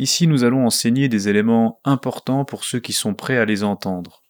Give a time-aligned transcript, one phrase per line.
[0.00, 4.22] Ici, nous allons enseigner des éléments importants pour ceux qui sont prêts à les entendre,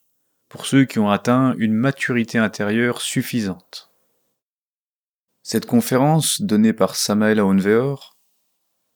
[0.49, 3.89] pour ceux qui ont atteint une maturité intérieure suffisante.
[5.43, 8.17] Cette conférence, donnée par Samael Aounveor,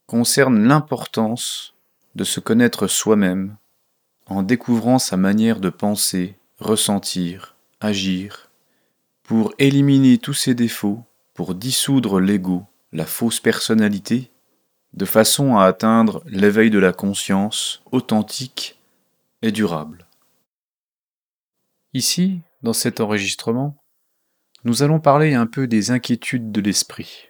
[0.06, 1.76] concerne l'importance
[2.16, 3.56] de se connaître soi-même
[4.26, 8.50] en découvrant sa manière de penser, ressentir, agir,
[9.24, 11.06] pour éliminer tous ses défauts,
[11.36, 14.30] pour dissoudre l'ego, la fausse personnalité,
[14.96, 18.80] de façon à atteindre l'éveil de la conscience authentique
[19.42, 20.08] et durable.
[21.94, 23.76] Ici, dans cet enregistrement,
[24.64, 27.28] nous allons parler un peu des inquiétudes de l'esprit.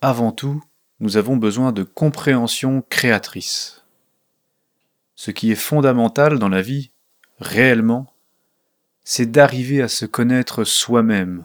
[0.00, 0.62] Avant tout,
[1.00, 3.84] nous avons besoin de compréhension créatrice.
[5.14, 6.92] Ce qui est fondamental dans la vie,
[7.38, 8.12] réellement,
[9.04, 11.44] c'est d'arriver à se connaître soi-même.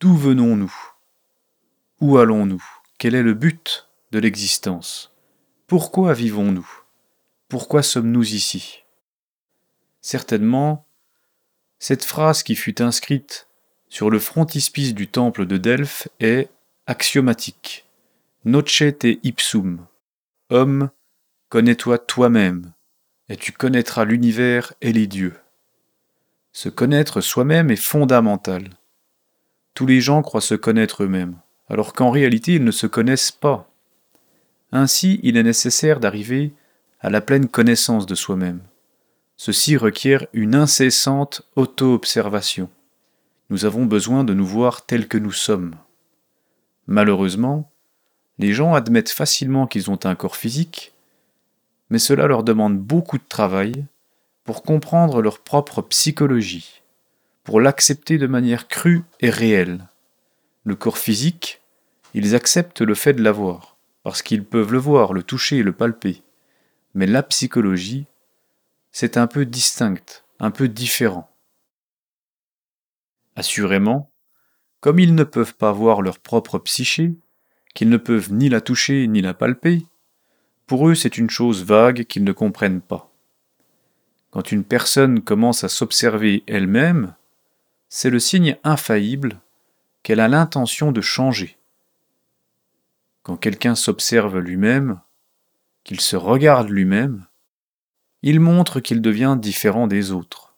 [0.00, 0.74] D'où venons-nous?
[2.00, 2.81] Où allons-nous?
[3.02, 5.12] Quel est le but de l'existence?
[5.66, 6.70] Pourquoi vivons-nous?
[7.48, 8.84] Pourquoi sommes-nous ici?
[10.00, 10.86] Certainement,
[11.80, 13.48] cette phrase qui fut inscrite
[13.88, 16.48] sur le frontispice du temple de Delphes est
[16.86, 17.86] axiomatique.
[18.44, 19.84] Nocete ipsum.
[20.50, 20.88] Homme,
[21.48, 22.72] connais-toi toi-même,
[23.28, 25.40] et tu connaîtras l'univers et les dieux.
[26.52, 28.70] Se connaître soi-même est fondamental.
[29.74, 31.40] Tous les gens croient se connaître eux-mêmes,
[31.72, 33.68] alors qu'en réalité ils ne se connaissent pas.
[34.72, 36.52] Ainsi, il est nécessaire d'arriver
[37.00, 38.60] à la pleine connaissance de soi-même.
[39.38, 42.68] Ceci requiert une incessante auto-observation.
[43.48, 45.74] Nous avons besoin de nous voir tels que nous sommes.
[46.86, 47.70] Malheureusement,
[48.38, 50.92] les gens admettent facilement qu'ils ont un corps physique,
[51.88, 53.86] mais cela leur demande beaucoup de travail
[54.44, 56.82] pour comprendre leur propre psychologie,
[57.44, 59.86] pour l'accepter de manière crue et réelle.
[60.64, 61.61] Le corps physique,
[62.14, 65.72] ils acceptent le fait de l'avoir, parce qu'ils peuvent le voir, le toucher et le
[65.72, 66.22] palper.
[66.94, 68.06] Mais la psychologie,
[68.90, 71.30] c'est un peu distinct, un peu différent.
[73.36, 74.10] Assurément,
[74.80, 77.14] comme ils ne peuvent pas voir leur propre psyché,
[77.74, 79.86] qu'ils ne peuvent ni la toucher ni la palper,
[80.66, 83.10] pour eux c'est une chose vague qu'ils ne comprennent pas.
[84.30, 87.14] Quand une personne commence à s'observer elle-même,
[87.88, 89.40] c'est le signe infaillible
[90.02, 91.58] qu'elle a l'intention de changer.
[93.22, 95.00] Quand quelqu'un s'observe lui-même,
[95.84, 97.26] qu'il se regarde lui-même,
[98.22, 100.56] il montre qu'il devient différent des autres.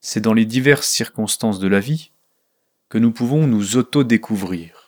[0.00, 2.12] C'est dans les diverses circonstances de la vie
[2.88, 4.82] que nous pouvons nous auto-découvrir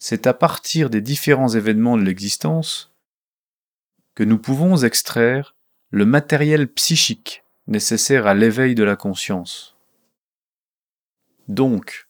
[0.00, 2.92] c'est à partir des différents événements de l'existence
[4.14, 5.54] que nous pouvons extraire
[5.90, 9.76] le matériel psychique nécessaire à l'éveil de la conscience.
[11.48, 12.08] Donc,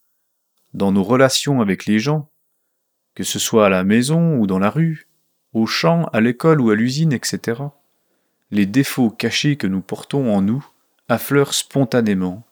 [0.72, 2.29] dans nos relations avec les gens,
[3.14, 5.08] que ce soit à la maison ou dans la rue,
[5.52, 7.62] au champ, à l'école ou à l'usine, etc.,
[8.50, 10.66] les défauts cachés que nous portons en nous
[11.08, 12.44] affleurent spontanément,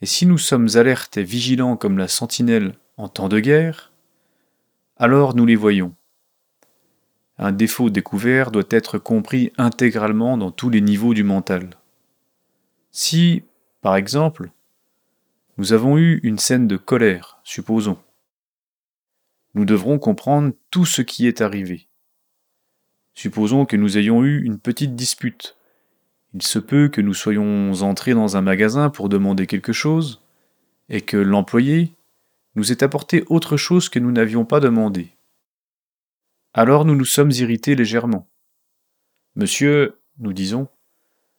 [0.00, 3.92] et si nous sommes alertes et vigilants comme la sentinelle en temps de guerre,
[4.96, 5.94] alors nous les voyons.
[7.38, 11.70] Un défaut découvert doit être compris intégralement dans tous les niveaux du mental.
[12.92, 13.42] Si,
[13.80, 14.50] par exemple,
[15.58, 17.98] nous avons eu une scène de colère, supposons,
[19.54, 21.86] nous devrons comprendre tout ce qui est arrivé.
[23.14, 25.56] Supposons que nous ayons eu une petite dispute.
[26.34, 30.20] Il se peut que nous soyons entrés dans un magasin pour demander quelque chose,
[30.88, 31.92] et que l'employé,
[32.56, 35.10] nous est apporté autre chose que nous n'avions pas demandé.
[36.52, 38.28] Alors nous nous sommes irrités légèrement.
[39.34, 40.68] Monsieur, nous disons,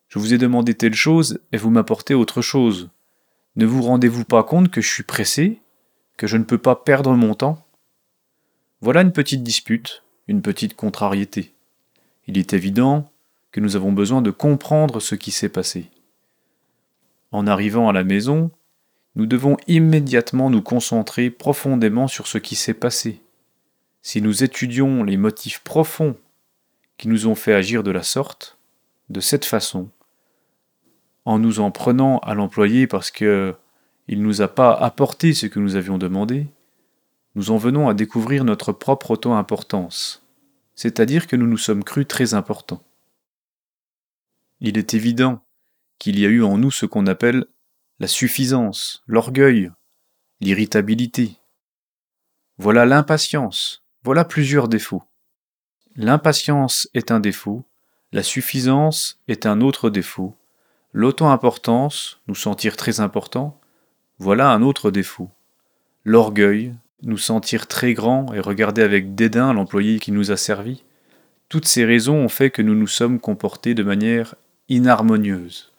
[0.10, 2.90] je vous ai demandé telle chose et vous m'apportez autre chose.
[3.56, 5.62] Ne vous rendez-vous pas compte que je suis pressé,
[6.18, 7.65] que je ne peux pas perdre mon temps
[8.86, 11.56] Voilà une petite dispute, une petite contrariété.
[12.28, 13.12] Il est évident
[13.52, 15.90] que nous avons besoin de comprendre ce qui s'est passé.
[17.32, 18.52] En arrivant à la maison,
[19.16, 23.24] nous devons immédiatement nous concentrer profondément sur ce qui s'est passé.
[24.04, 26.16] Si nous étudions les motifs profonds
[26.98, 28.60] qui nous ont fait agir de la sorte,
[29.10, 29.90] de cette façon,
[31.26, 33.56] en nous en prenant à l'employé parce que
[34.08, 36.46] il nous a pas apporté ce que nous avions demandé,
[37.36, 40.26] nous en venons à découvrir notre propre auto-importance,
[40.74, 42.84] c'est-à-dire que nous nous sommes crus très importants.
[44.62, 45.44] Il est évident
[46.00, 47.46] qu'il y a eu en nous ce qu'on appelle
[48.00, 49.72] la suffisance, l'orgueil,
[50.40, 51.38] l'irritabilité.
[52.58, 55.04] Voilà l'impatience, voilà plusieurs défauts.
[55.96, 57.66] L'impatience est un défaut,
[58.12, 60.36] la suffisance est un autre défaut,
[60.94, 63.60] l'auto-importance, nous sentir très important,
[64.20, 65.30] voilà un autre défaut.
[66.06, 70.84] L'orgueil, nous sentir très grands et regarder avec dédain l'employé qui nous a servi,
[71.50, 74.36] toutes ces raisons ont fait que nous nous sommes comportés de manière
[74.70, 75.74] inharmonieuse.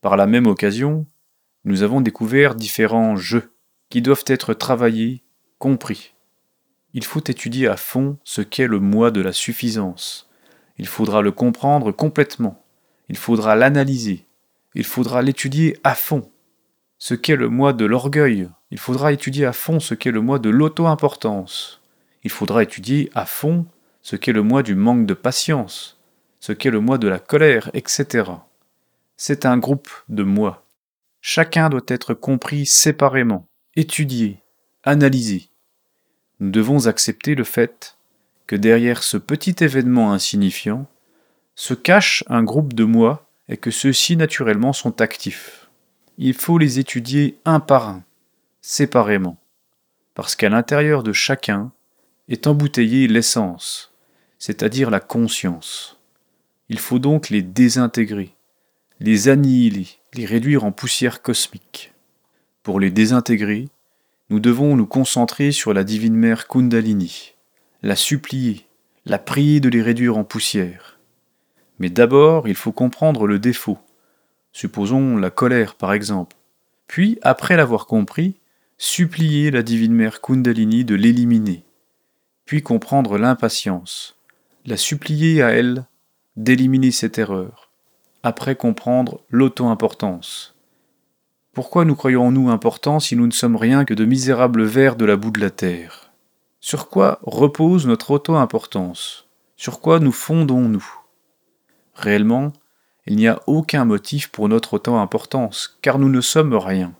[0.00, 1.06] Par la même occasion,
[1.64, 3.50] nous avons découvert différents jeux
[3.90, 5.22] qui doivent être travaillés,
[5.58, 6.14] compris.
[6.94, 10.30] Il faut étudier à fond ce qu'est le moi de la suffisance.
[10.78, 12.62] Il faudra le comprendre complètement.
[13.08, 14.26] Il faudra l'analyser.
[14.74, 16.30] Il faudra l'étudier à fond.
[16.98, 18.48] Ce qu'est le moi de l'orgueil.
[18.76, 21.80] Il faudra étudier à fond ce qu'est le moi de l'auto-importance.
[22.24, 23.64] Il faudra étudier à fond
[24.02, 25.98] ce qu'est le moi du manque de patience,
[26.40, 28.32] ce qu'est le moi de la colère, etc.
[29.16, 30.62] C'est un groupe de moi.
[31.22, 33.46] Chacun doit être compris séparément,
[33.76, 34.42] étudié,
[34.84, 35.48] analysé.
[36.40, 37.96] Nous devons accepter le fait
[38.46, 40.86] que derrière ce petit événement insignifiant
[41.54, 45.70] se cache un groupe de moi et que ceux-ci naturellement sont actifs.
[46.18, 48.04] Il faut les étudier un par un,
[48.68, 49.38] séparément,
[50.14, 51.70] parce qu'à l'intérieur de chacun
[52.28, 53.94] est embouteillée l'essence,
[54.40, 56.00] c'est-à-dire la conscience.
[56.68, 58.34] Il faut donc les désintégrer,
[58.98, 61.92] les annihiler, les réduire en poussière cosmique.
[62.64, 63.68] Pour les désintégrer,
[64.30, 67.34] nous devons nous concentrer sur la divine mère Kundalini,
[67.82, 68.66] la supplier,
[69.04, 70.98] la prier de les réduire en poussière.
[71.78, 73.78] Mais d'abord, il faut comprendre le défaut,
[74.52, 76.34] supposons la colère par exemple,
[76.88, 78.34] puis, après l'avoir compris,
[78.78, 81.64] supplier la divine mère Kundalini de l'éliminer,
[82.44, 84.16] puis comprendre l'impatience,
[84.66, 85.86] la supplier à elle
[86.36, 87.70] d'éliminer cette erreur,
[88.22, 90.54] après comprendre l'auto-importance.
[91.54, 95.16] Pourquoi nous croyons-nous importants si nous ne sommes rien que de misérables vers de la
[95.16, 96.10] boue de la terre?
[96.60, 99.26] Sur quoi repose notre auto-importance?
[99.56, 100.86] Sur quoi nous fondons-nous?
[101.94, 102.52] Réellement,
[103.06, 106.92] il n'y a aucun motif pour notre auto-importance, car nous ne sommes rien.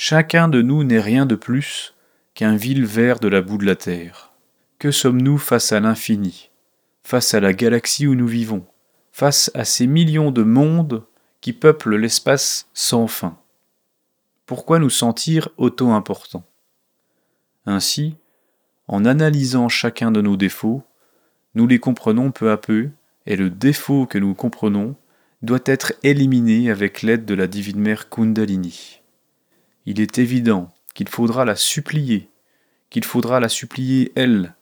[0.00, 1.92] Chacun de nous n'est rien de plus
[2.34, 4.30] qu'un vil ver de la boue de la terre.
[4.78, 6.50] Que sommes-nous face à l'infini
[7.02, 8.64] face à la galaxie où nous vivons,
[9.10, 11.02] face à ces millions de mondes
[11.40, 13.36] qui peuplent l'espace sans fin?
[14.46, 16.46] Pourquoi nous sentir auto-importants?
[17.66, 18.14] Ainsi,
[18.86, 20.84] en analysant chacun de nos défauts,
[21.56, 22.90] nous les comprenons peu à peu,
[23.26, 24.94] et le défaut que nous comprenons
[25.42, 29.00] doit être éliminé avec l'aide de la divine mère Kundalini.
[29.90, 32.28] Il est évident qu'il faudra la supplier,
[32.90, 34.54] qu'il faudra la supplier elle,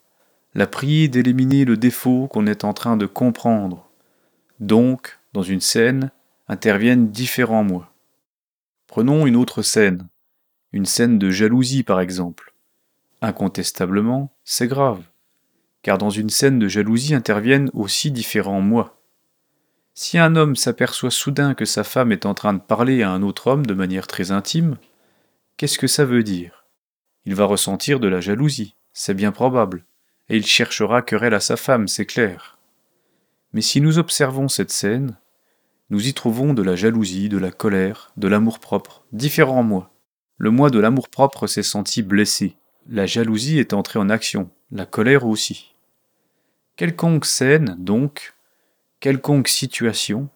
[0.55, 3.91] la prier d'éliminer le défaut qu'on est en train de comprendre.
[4.61, 6.13] Donc, dans une scène,
[6.47, 7.93] interviennent différents moi.
[8.87, 10.07] Prenons une autre scène,
[10.71, 12.55] une scène de jalousie par exemple.
[13.21, 15.03] Incontestablement, c'est grave,
[15.83, 18.97] car dans une scène de jalousie interviennent aussi différents moi.
[19.93, 23.23] Si un homme s'aperçoit soudain que sa femme est en train de parler à un
[23.23, 24.77] autre homme de manière très intime,
[25.57, 26.65] qu'est-ce que ça veut dire?
[27.25, 29.85] Il va ressentir de la jalousie, c'est bien probable
[30.29, 32.59] et il cherchera querelle à sa femme, c'est clair.
[33.53, 35.17] Mais si nous observons cette scène,
[35.89, 39.93] nous y trouvons de la jalousie, de la colère, de l'amour-propre, différents moi.
[40.37, 42.57] Le moi de l'amour-propre s'est senti blessé,
[42.89, 45.75] la jalousie est entrée en action, la colère aussi.
[46.77, 48.35] Quelconque scène, donc,
[49.01, 50.29] quelconque situation,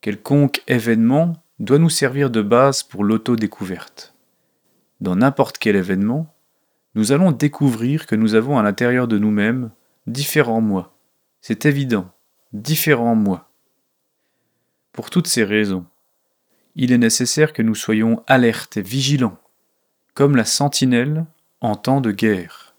[0.00, 4.11] quelconque événement doit nous servir de base pour l'autodécouverte.
[5.02, 6.32] Dans n'importe quel événement,
[6.94, 9.72] nous allons découvrir que nous avons à l'intérieur de nous-mêmes
[10.06, 10.96] différents moi.
[11.40, 12.08] C'est évident,
[12.52, 13.50] différents moi.
[14.92, 15.84] Pour toutes ces raisons,
[16.76, 19.38] il est nécessaire que nous soyons alertes et vigilants,
[20.14, 21.26] comme la sentinelle
[21.60, 22.76] en temps de guerre.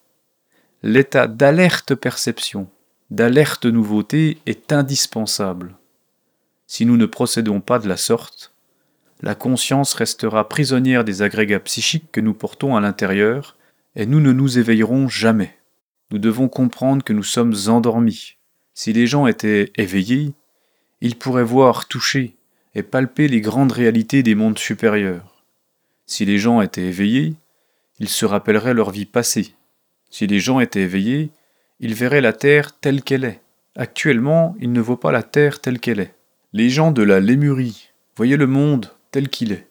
[0.81, 2.69] L'état d'alerte perception,
[3.09, 5.75] d'alerte nouveauté est indispensable.
[6.67, 8.52] Si nous ne procédons pas de la sorte,
[9.23, 13.55] la conscience restera prisonnière des agrégats psychiques que nous portons à l'intérieur
[13.95, 15.55] et nous ne nous éveillerons jamais.
[16.11, 18.35] Nous devons comprendre que nous sommes endormis.
[18.73, 20.33] Si les gens étaient éveillés,
[20.99, 22.35] ils pourraient voir, toucher
[22.75, 25.45] et palper les grandes réalités des mondes supérieurs.
[26.05, 27.33] Si les gens étaient éveillés,
[27.99, 29.55] ils se rappelleraient leur vie passée.
[30.09, 31.31] Si les gens étaient éveillés,
[31.79, 33.39] ils verraient la Terre telle qu'elle est.
[33.77, 36.13] Actuellement, ils ne voient pas la Terre telle qu'elle est.
[36.51, 39.67] Les gens de la Lémurie voyaient le monde tel qu'il est.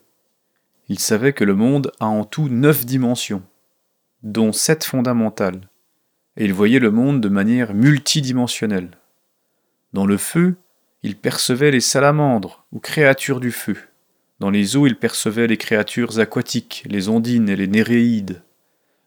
[0.89, 3.43] Ils savaient que le monde a en tout neuf dimensions
[4.23, 5.69] dont sept fondamentales,
[6.37, 8.91] et il voyait le monde de manière multidimensionnelle.
[9.93, 10.55] Dans le feu,
[11.03, 13.77] il percevait les salamandres ou créatures du feu.
[14.39, 18.43] Dans les eaux, il percevait les créatures aquatiques, les ondines et les néréides.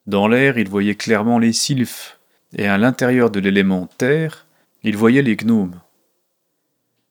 [0.05, 2.19] Dans l'air, il voyait clairement les sylphes,
[2.57, 4.45] et à l'intérieur de l'élément terre,
[4.83, 5.79] il voyait les gnomes.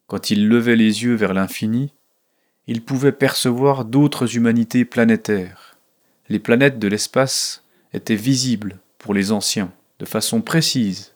[0.08, 1.94] Quand il levait les yeux vers l'infini,
[2.66, 5.76] il pouvait percevoir d'autres humanités planétaires.
[6.28, 11.14] Les planètes de l'espace était visible pour les anciens, de façon précise,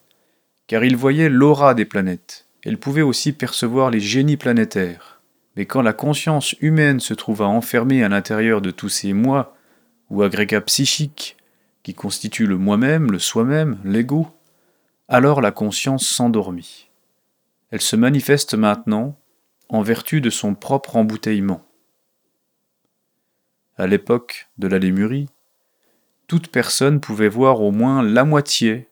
[0.67, 5.21] car ils voyaient l'aura des planètes, elles pouvaient aussi percevoir les génies planétaires.
[5.55, 9.55] Mais quand la conscience humaine se trouva enfermée à l'intérieur de tous ces moi,
[10.09, 11.37] ou agrégats psychiques,
[11.83, 14.27] qui constituent le moi-même, le soi-même, l'ego,
[15.07, 16.89] alors la conscience s'endormit.
[17.71, 19.17] Elle se manifeste maintenant
[19.69, 21.63] en vertu de son propre embouteillement.
[23.77, 25.29] À l'époque de la Lémurie,
[26.27, 28.87] toute personne pouvait voir au moins la moitié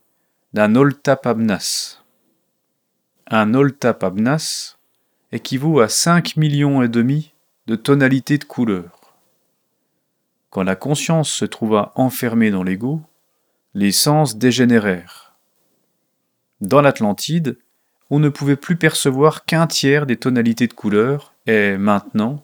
[0.54, 2.02] d'un oltapabnas.
[3.28, 4.78] Un oltapabnas
[5.32, 7.34] équivaut à 5 millions et demi
[7.68, 9.16] de tonalités de couleurs.
[10.50, 13.02] Quand la conscience se trouva enfermée dans l'ego,
[13.74, 15.36] les sens dégénérèrent.
[16.62, 17.60] Dans l'Atlantide,
[18.10, 22.44] on ne pouvait plus percevoir qu'un tiers des tonalités de couleurs, et maintenant,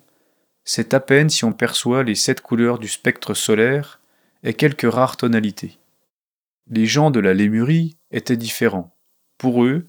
[0.65, 4.00] c'est à peine si on perçoit les sept couleurs du spectre solaire
[4.43, 5.77] et quelques rares tonalités.
[6.70, 8.96] Les gens de la Lémurie étaient différents.
[9.38, 9.88] Pour eux,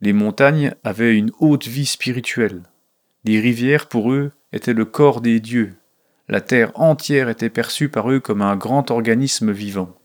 [0.00, 2.62] les montagnes avaient une haute vie spirituelle.
[3.24, 5.74] Les rivières, pour eux, étaient le corps des dieux.
[6.28, 9.96] La terre entière était perçue par eux comme un grand organisme vivant.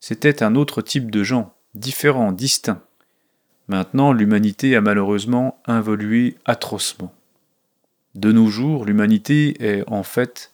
[0.00, 2.82] C'était un autre type de gens, différent, distinct.
[3.68, 7.12] Maintenant, l'humanité a malheureusement involué atrocement.
[8.14, 10.52] De nos jours, l'humanité est en fait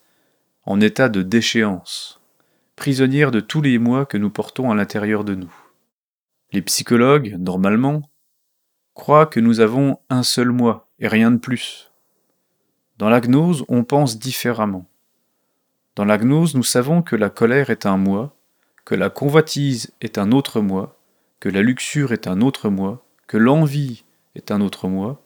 [0.64, 2.20] en état de déchéance,
[2.76, 5.52] prisonnière de tous les mois que nous portons à l'intérieur de nous.
[6.52, 8.02] Les psychologues, normalement,
[8.94, 11.90] croient que nous avons un seul moi et rien de plus.
[12.98, 14.86] Dans la gnose, on pense différemment.
[15.96, 18.34] Dans la gnose, nous savons que la colère est un moi,
[18.84, 20.98] que la convoitise est un autre moi,
[21.42, 24.04] que la luxure est un autre moi, que l'envie
[24.36, 25.20] est un autre moi,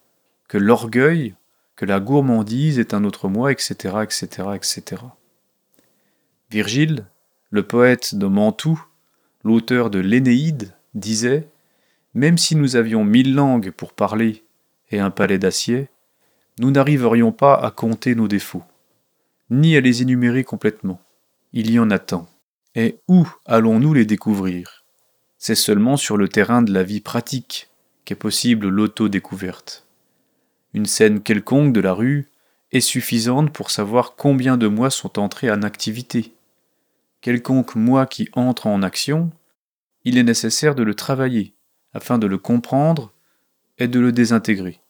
[0.48, 1.34] que l'orgueil,
[1.76, 5.02] que la gourmandise est un autre moi, etc., etc., etc.
[6.50, 7.04] Virgile,
[7.50, 8.82] le poète de Mantoue,
[9.44, 11.50] l'auteur de l'Énéide, disait
[12.14, 14.42] Même si nous avions mille langues pour parler
[14.90, 15.90] et un palais d'acier,
[16.58, 18.64] nous n'arriverions pas à compter nos défauts,
[19.50, 20.98] ni à les énumérer complètement.
[21.52, 22.26] Il y en a tant.
[22.74, 24.85] Et où allons-nous les découvrir?
[25.38, 27.68] C'est seulement sur le terrain de la vie pratique
[28.04, 29.86] qu'est possible l'auto-découverte.
[30.74, 32.28] Une scène quelconque de la rue
[32.72, 36.32] est suffisante pour savoir combien de mois sont entrés en activité.
[37.20, 39.30] Quelconque moi qui entre en action,
[40.04, 41.54] il est nécessaire de le travailler
[41.92, 43.12] afin de le comprendre
[43.78, 44.80] et de le désintégrer.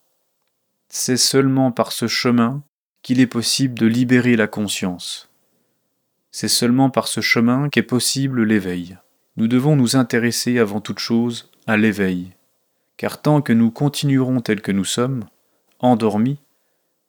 [0.89, 2.63] C'est seulement par ce chemin
[3.03, 5.31] qu'il est possible de libérer la conscience.
[6.31, 8.99] C'est seulement par ce chemin qu'est possible l'éveil
[9.37, 12.33] nous devons nous intéresser avant toute chose à l'éveil,
[12.97, 15.25] car tant que nous continuerons tels que nous sommes,
[15.79, 16.39] endormis,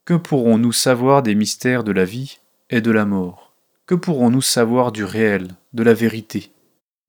[0.06, 3.54] que pourrons-nous savoir des mystères de la vie et de la mort?
[3.86, 6.52] Que pourrons-nous savoir du réel, de la vérité?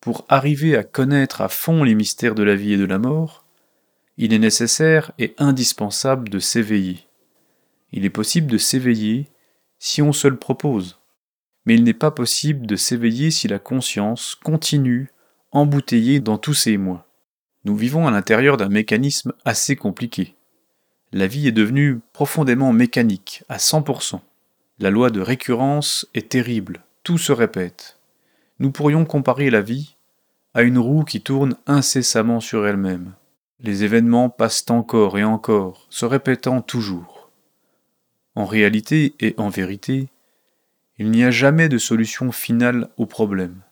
[0.00, 3.44] Pour arriver à connaître à fond les mystères de la vie et de la mort,
[4.16, 7.06] il est nécessaire et indispensable de s'éveiller.
[7.92, 9.28] Il est possible de s'éveiller
[9.78, 10.98] si on se le propose
[11.68, 15.10] mais il n'est pas possible de s'éveiller si la conscience continue
[15.52, 17.06] embouteillée dans tous ces mois.
[17.66, 20.34] Nous vivons à l'intérieur d'un mécanisme assez compliqué.
[21.12, 24.18] La vie est devenue profondément mécanique, à 100%.
[24.78, 27.98] La loi de récurrence est terrible, tout se répète.
[28.60, 29.94] Nous pourrions comparer la vie
[30.54, 33.12] à une roue qui tourne incessamment sur elle-même.
[33.60, 37.28] Les événements passent encore et encore, se répétant toujours.
[38.34, 40.08] En réalité et en vérité,
[40.99, 43.62] il n'y a jamais de solution finale au problème.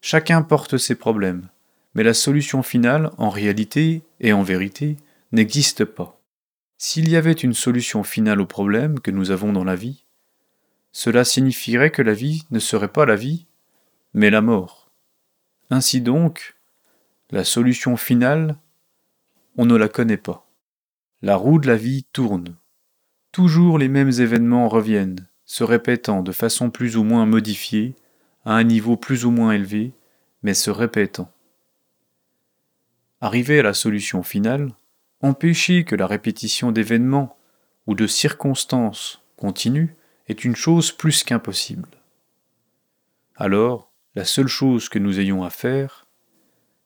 [0.00, 1.48] Chacun porte ses problèmes,
[1.94, 4.96] mais la solution finale, en réalité et en vérité,
[5.32, 6.20] n'existe pas.
[6.78, 10.04] S'il y avait une solution finale au problème que nous avons dans la vie,
[10.92, 13.46] cela signifierait que la vie ne serait pas la vie,
[14.14, 14.90] mais la mort.
[15.70, 16.54] Ainsi donc,
[17.30, 18.56] la solution finale,
[19.56, 20.48] on ne la connaît pas.
[21.20, 22.54] La roue de la vie tourne.
[23.32, 27.94] Toujours les mêmes événements reviennent, se répétant de façon plus ou moins modifiée,
[28.44, 29.92] à un niveau plus ou moins élevé,
[30.42, 31.30] mais se répétant.
[33.20, 34.72] Arrivé à la solution finale,
[35.20, 37.36] empêcher que la répétition d'événements
[37.86, 39.96] ou de circonstances continue
[40.28, 41.88] est une chose plus qu'impossible.
[43.36, 46.06] Alors, la seule chose que nous ayons à faire,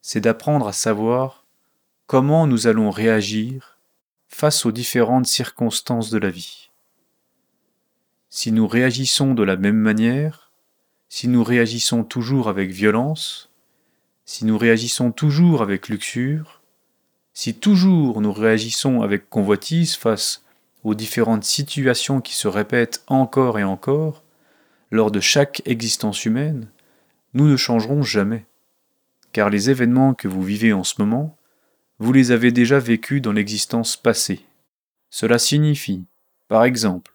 [0.01, 1.45] c'est d'apprendre à savoir
[2.07, 3.77] comment nous allons réagir
[4.27, 6.70] face aux différentes circonstances de la vie
[8.33, 10.53] si nous réagissons de la même manière,
[11.09, 13.49] si nous réagissons toujours avec violence,
[14.23, 16.61] si nous réagissons toujours avec luxure,
[17.33, 20.45] si toujours nous réagissons avec convoitise face
[20.85, 24.23] aux différentes situations qui se répètent encore et encore,
[24.91, 26.69] lors de chaque existence humaine,
[27.33, 28.45] nous ne changerons jamais,
[29.33, 31.37] car les événements que vous vivez en ce moment,
[31.99, 34.45] vous les avez déjà vécus dans l'existence passée.
[35.09, 36.05] Cela signifie,
[36.47, 37.11] par exemple,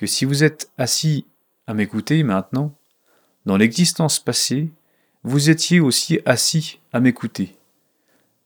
[0.00, 1.26] que si vous êtes assis
[1.66, 2.72] à m'écouter maintenant,
[3.44, 4.70] dans l'existence passée,
[5.24, 7.58] vous étiez aussi assis à m'écouter.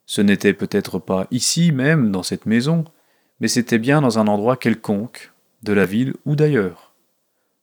[0.05, 2.83] Ce n'était peut-être pas ici même, dans cette maison,
[3.39, 5.31] mais c'était bien dans un endroit quelconque,
[5.63, 6.93] de la ville ou d'ailleurs.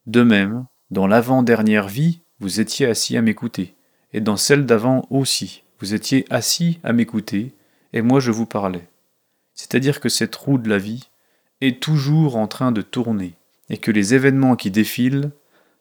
[0.06, 3.76] De même, dans l'avant-dernière vie, vous étiez assis à m'écouter,
[4.14, 7.54] et dans celle d'avant aussi, vous étiez assis à m'écouter,
[7.92, 8.88] et moi je vous parlais.
[9.54, 11.10] C'est-à-dire que cette roue de la vie
[11.60, 13.36] est toujours en train de tourner,
[13.72, 15.32] et que les événements qui défilent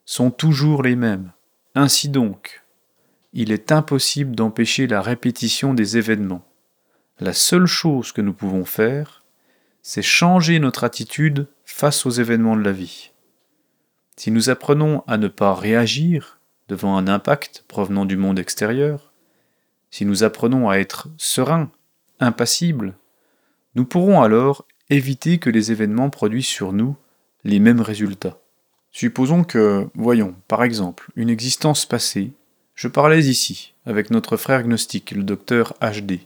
[0.07, 1.33] sont toujours les mêmes.
[1.75, 2.63] Ainsi donc,
[3.33, 6.47] il est impossible d'empêcher la répétition des événements.
[7.19, 9.25] La seule chose que nous pouvons faire,
[9.83, 13.11] c'est changer notre attitude face aux événements de la vie.
[14.17, 19.13] Si nous apprenons à ne pas réagir devant un impact provenant du monde extérieur,
[19.91, 21.73] si nous apprenons à être sereins,
[22.21, 22.95] impassibles,
[23.75, 26.97] nous pourrons alors éviter que les événements produisent sur nous
[27.45, 28.39] les mêmes résultats.
[28.93, 32.33] Supposons que, voyons, par exemple, une existence passée,
[32.75, 36.21] je parlais ici avec notre frère gnostique, le docteur HD,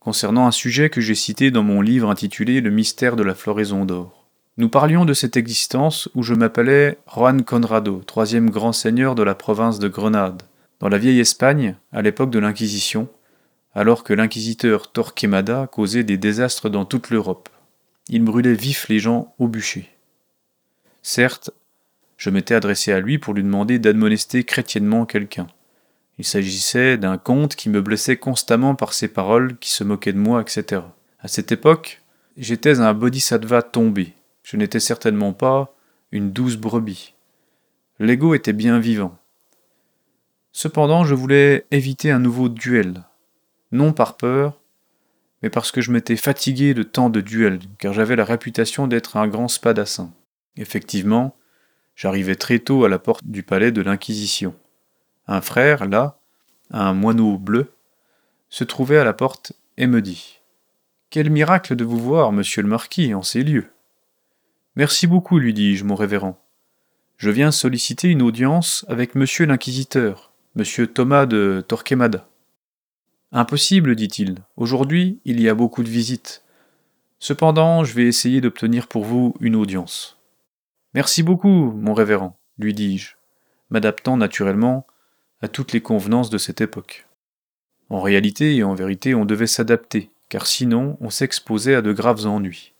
[0.00, 3.84] concernant un sujet que j'ai cité dans mon livre intitulé Le mystère de la floraison
[3.84, 4.26] d'or.
[4.58, 9.34] Nous parlions de cette existence où je m'appelais Juan Conrado, troisième grand seigneur de la
[9.34, 10.42] province de Grenade,
[10.80, 13.08] dans la vieille Espagne, à l'époque de l'Inquisition,
[13.74, 17.48] alors que l'inquisiteur Torquemada causait des désastres dans toute l'Europe.
[18.08, 19.88] Il brûlait vif les gens au bûcher.
[21.02, 21.50] Certes,
[22.16, 25.48] je m'étais adressé à lui pour lui demander d'admonester chrétiennement quelqu'un.
[26.18, 30.18] Il s'agissait d'un comte qui me blessait constamment par ses paroles, qui se moquait de
[30.18, 30.82] moi, etc.
[31.18, 32.00] À cette époque,
[32.36, 34.14] j'étais un bodhisattva tombé.
[34.44, 35.74] Je n'étais certainement pas
[36.12, 37.14] une douce brebis.
[37.98, 39.18] L'ego était bien vivant.
[40.52, 43.02] Cependant, je voulais éviter un nouveau duel,
[43.72, 44.60] non par peur,
[45.42, 49.16] mais parce que je m'étais fatigué de tant de duels, car j'avais la réputation d'être
[49.16, 50.12] un grand spadassin.
[50.56, 51.36] Effectivement,
[51.96, 54.54] j'arrivais très tôt à la porte du palais de l'Inquisition.
[55.26, 56.18] Un frère, là,
[56.70, 57.72] un moineau bleu,
[58.48, 60.40] se trouvait à la porte et me dit
[61.10, 63.70] Quel miracle de vous voir, monsieur le marquis, en ces lieux
[64.76, 66.38] Merci beaucoup, lui dis-je, mon révérend.
[67.16, 72.26] Je viens solliciter une audience avec monsieur l'inquisiteur, monsieur Thomas de Torquemada.
[73.32, 74.36] Impossible, dit-il.
[74.56, 76.42] Aujourd'hui, il y a beaucoup de visites.
[77.18, 80.18] Cependant, je vais essayer d'obtenir pour vous une audience.
[80.94, 83.14] Merci beaucoup, mon révérend, lui dis-je,
[83.70, 84.86] m'adaptant naturellement
[85.40, 87.06] à toutes les convenances de cette époque.
[87.88, 92.26] En réalité et en vérité, on devait s'adapter, car sinon on s'exposait à de graves
[92.26, 92.74] ennuis.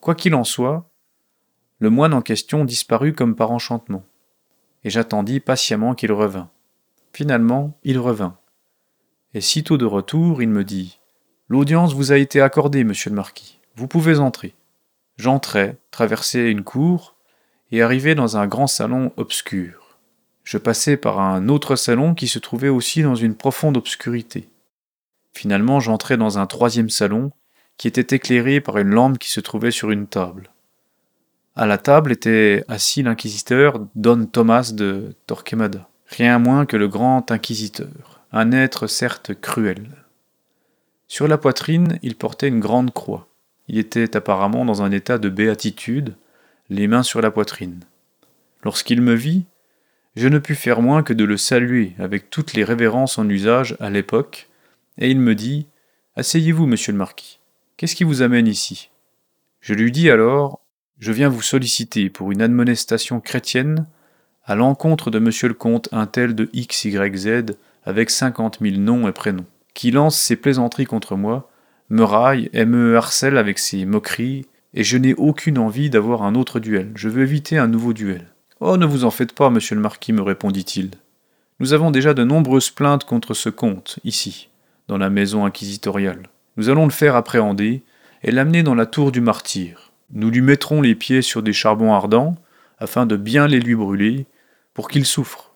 [0.00, 0.88] Quoi qu'il en soit,
[1.78, 4.04] le moine en question disparut comme par enchantement,
[4.84, 6.48] et j'attendis patiemment qu'il revînt.
[7.12, 8.38] Finalement, il revint.
[9.34, 11.00] Et sitôt de retour, il me dit
[11.48, 13.58] L'audience vous a été accordée, monsieur le marquis.
[13.74, 14.54] Vous pouvez entrer.
[15.16, 17.15] J'entrai, traversai une cour,
[17.72, 19.98] et arrivé dans un grand salon obscur.
[20.44, 24.48] Je passai par un autre salon qui se trouvait aussi dans une profonde obscurité.
[25.34, 27.32] Finalement, j'entrai dans un troisième salon
[27.76, 30.50] qui était éclairé par une lampe qui se trouvait sur une table.
[31.56, 37.30] À la table était assis l'inquisiteur Don Thomas de Torquemada, rien moins que le grand
[37.30, 39.88] inquisiteur, un être certes cruel.
[41.08, 43.28] Sur la poitrine, il portait une grande croix.
[43.68, 46.16] Il était apparemment dans un état de béatitude,
[46.68, 47.80] les mains sur la poitrine.
[48.64, 49.44] Lorsqu'il me vit,
[50.16, 53.76] je ne pus faire moins que de le saluer avec toutes les révérences en usage
[53.80, 54.48] à l'époque,
[54.98, 55.66] et il me dit
[56.16, 57.38] Asseyez-vous, monsieur le marquis.
[57.76, 58.90] Qu'est-ce qui vous amène ici?
[59.60, 60.60] Je lui dis alors
[60.98, 63.86] Je viens vous solliciter pour une admonestation chrétienne
[64.44, 69.12] à l'encontre de monsieur le comte un tel de XYZ avec cinquante mille noms et
[69.12, 71.50] prénoms, qui lance ses plaisanteries contre moi,
[71.90, 76.34] me raille et me harcèle avec ses moqueries et je n'ai aucune envie d'avoir un
[76.34, 76.92] autre duel.
[76.94, 78.26] Je veux éviter un nouveau duel.
[78.60, 80.90] Oh, ne vous en faites pas, monsieur le marquis, me répondit-il.
[81.60, 84.50] Nous avons déjà de nombreuses plaintes contre ce comte, ici,
[84.88, 86.28] dans la maison inquisitoriale.
[86.58, 87.82] Nous allons le faire appréhender
[88.22, 89.92] et l'amener dans la tour du martyr.
[90.12, 92.36] Nous lui mettrons les pieds sur des charbons ardents,
[92.78, 94.26] afin de bien les lui brûler,
[94.74, 95.52] pour qu'il souffre.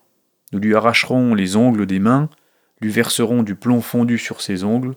[0.53, 2.31] Nous lui arracherons les ongles des mains,
[2.81, 4.95] lui verserons du plomb fondu sur ses ongles,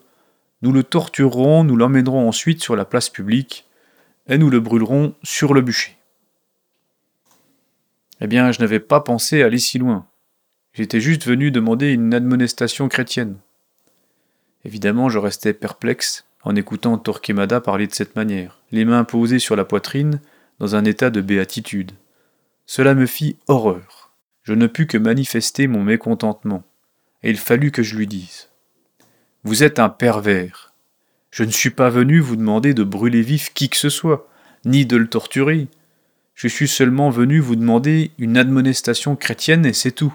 [0.61, 3.65] nous le torturerons, nous l'emmènerons ensuite sur la place publique,
[4.27, 5.97] et nous le brûlerons sur le bûcher.
[8.21, 10.07] Eh bien, je n'avais pas pensé aller si loin.
[10.73, 13.37] J'étais juste venu demander une admonestation chrétienne.
[14.65, 19.55] Évidemment, je restais perplexe en écoutant Torquemada parler de cette manière, les mains posées sur
[19.55, 20.19] la poitrine,
[20.59, 21.91] dans un état de béatitude.
[22.65, 24.11] Cela me fit horreur.
[24.43, 26.63] Je ne pus que manifester mon mécontentement,
[27.23, 28.49] et il fallut que je lui dise.
[29.43, 30.72] Vous êtes un pervers.
[31.33, 34.29] Je ne suis pas venu vous demander de brûler vif qui que ce soit,
[34.65, 35.67] ni de le torturer.
[36.35, 40.13] Je suis seulement venu vous demander une admonestation chrétienne et c'est tout.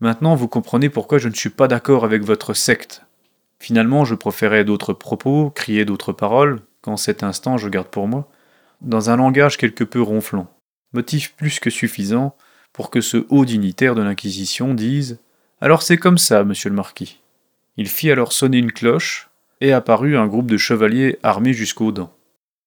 [0.00, 3.06] Maintenant vous comprenez pourquoi je ne suis pas d'accord avec votre secte.
[3.58, 8.30] Finalement je proférais d'autres propos, crier d'autres paroles, qu'en cet instant je garde pour moi,
[8.82, 10.54] dans un langage quelque peu ronflant,
[10.92, 12.36] motif plus que suffisant
[12.74, 15.20] pour que ce haut dignitaire de l'Inquisition dise
[15.62, 17.22] Alors c'est comme ça, monsieur le marquis.
[17.78, 19.30] Il fit alors sonner une cloche,
[19.64, 22.14] et apparut un groupe de chevaliers armés jusqu'aux dents.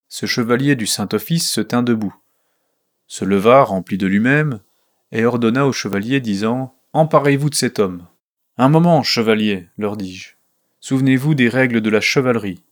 [0.08, 2.14] Ce chevalier du Saint-Office se tint debout,
[3.06, 4.58] se leva rempli de lui-même,
[5.12, 8.04] et ordonna aux chevaliers disant Emparez-vous de cet homme.
[8.56, 10.30] Un moment, chevalier, leur dis-je.
[10.80, 12.62] Souvenez-vous des règles de la chevalerie,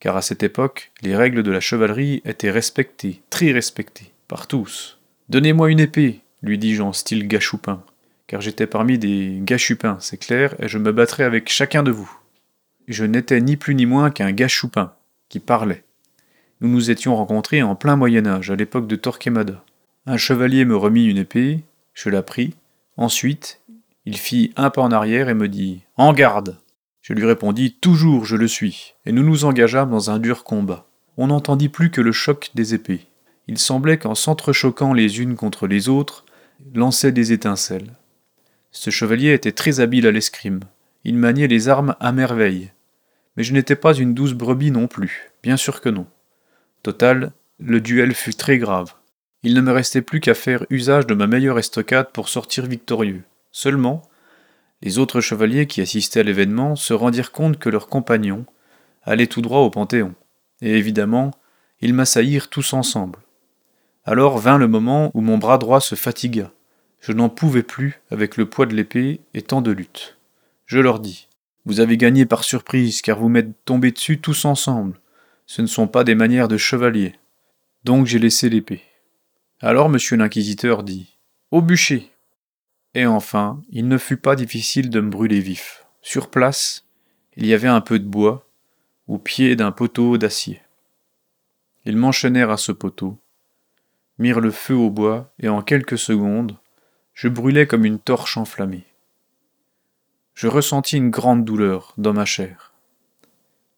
[0.00, 4.98] car à cette époque, les règles de la chevalerie étaient respectées, très respectées, par tous.
[5.28, 7.82] Donnez-moi une épée, lui dis-je en style gachoupin,
[8.26, 12.10] car j'étais parmi des gachupins, c'est clair, et je me battrais avec chacun de vous.
[12.88, 14.92] Je n'étais ni plus ni moins qu'un gachoupin,
[15.28, 15.84] qui parlait.
[16.60, 19.64] Nous nous étions rencontrés en plein Moyen Âge, à l'époque de Torquemada.
[20.06, 22.54] Un chevalier me remit une épée, je la pris,
[22.96, 23.60] ensuite
[24.06, 26.58] il fit un pas en arrière et me dit En garde
[27.02, 30.86] Je lui répondis Toujours je le suis, et nous nous engageâmes dans un dur combat.
[31.16, 33.06] On n'entendit plus que le choc des épées.
[33.48, 36.24] Il semblait qu'en s'entrechoquant les unes contre les autres,
[36.74, 37.94] lançaient des étincelles.
[38.70, 40.60] Ce chevalier était très habile à l'escrime.
[41.02, 42.70] Il maniait les armes à merveille.
[43.36, 46.06] Mais je n'étais pas une douce brebis non plus, bien sûr que non.
[46.82, 48.94] Total, le duel fut très grave.
[49.42, 53.22] Il ne me restait plus qu'à faire usage de ma meilleure estocade pour sortir victorieux.
[53.52, 54.02] Seulement,
[54.82, 58.44] les autres chevaliers qui assistaient à l'événement se rendirent compte que leurs compagnons
[59.04, 60.14] allaient tout droit au Panthéon.
[60.62, 61.32] Et évidemment,
[61.80, 63.20] ils m'assaillirent tous ensemble.
[64.04, 66.52] Alors vint le moment où mon bras droit se fatigua.
[67.00, 70.16] Je n'en pouvais plus avec le poids de l'épée et tant de lutte.
[70.64, 71.25] Je leur dis
[71.66, 74.98] Vous avez gagné par surprise, car vous m'êtes tombés dessus tous ensemble.
[75.44, 77.14] Ce ne sont pas des manières de chevalier.
[77.84, 78.82] Donc j'ai laissé l'épée.
[79.60, 81.18] Alors monsieur l'inquisiteur dit
[81.50, 82.10] Au bûcher
[82.96, 85.84] et enfin, il ne fut pas difficile de me brûler vif.
[86.00, 86.86] Sur place,
[87.36, 88.48] il y avait un peu de bois,
[89.06, 90.62] au pied d'un poteau d'acier.
[91.84, 93.18] Ils m'enchaînèrent à ce poteau,
[94.18, 96.56] mirent le feu au bois, et en quelques secondes,
[97.12, 98.86] je brûlais comme une torche enflammée.
[100.36, 102.74] Je ressentis une grande douleur dans ma chair.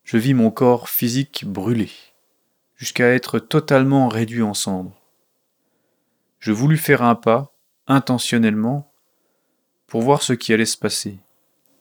[0.03, 1.93] Je vis mon corps physique brûler,
[2.75, 5.01] jusqu'à être totalement réduit en cendres.
[6.41, 7.55] Je voulus faire un pas,
[7.87, 8.91] intentionnellement,
[9.87, 11.19] pour voir ce qui allait se passer.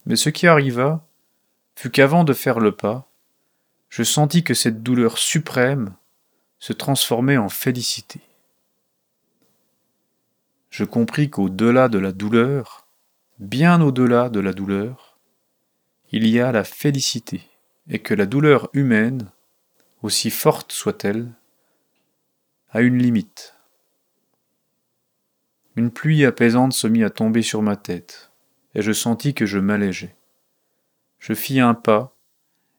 [0.06, 1.04] Mais ce qui arriva
[1.76, 3.10] fut qu'avant de faire le pas,
[3.90, 5.96] je sentis que cette douleur suprême
[6.60, 8.22] se transformait en félicité.
[10.70, 12.87] Je compris qu'au-delà de la douleur,
[13.40, 15.18] bien au-delà de la douleur,
[16.12, 17.42] il y a la félicité,
[17.88, 19.32] et que la douleur humaine,
[20.02, 21.32] aussi forte soit-elle,
[22.70, 23.56] a une limite.
[25.76, 28.32] Une pluie apaisante se mit à tomber sur ma tête,
[28.74, 30.16] et je sentis que je m'allégeais.
[31.20, 32.16] Je fis un pas,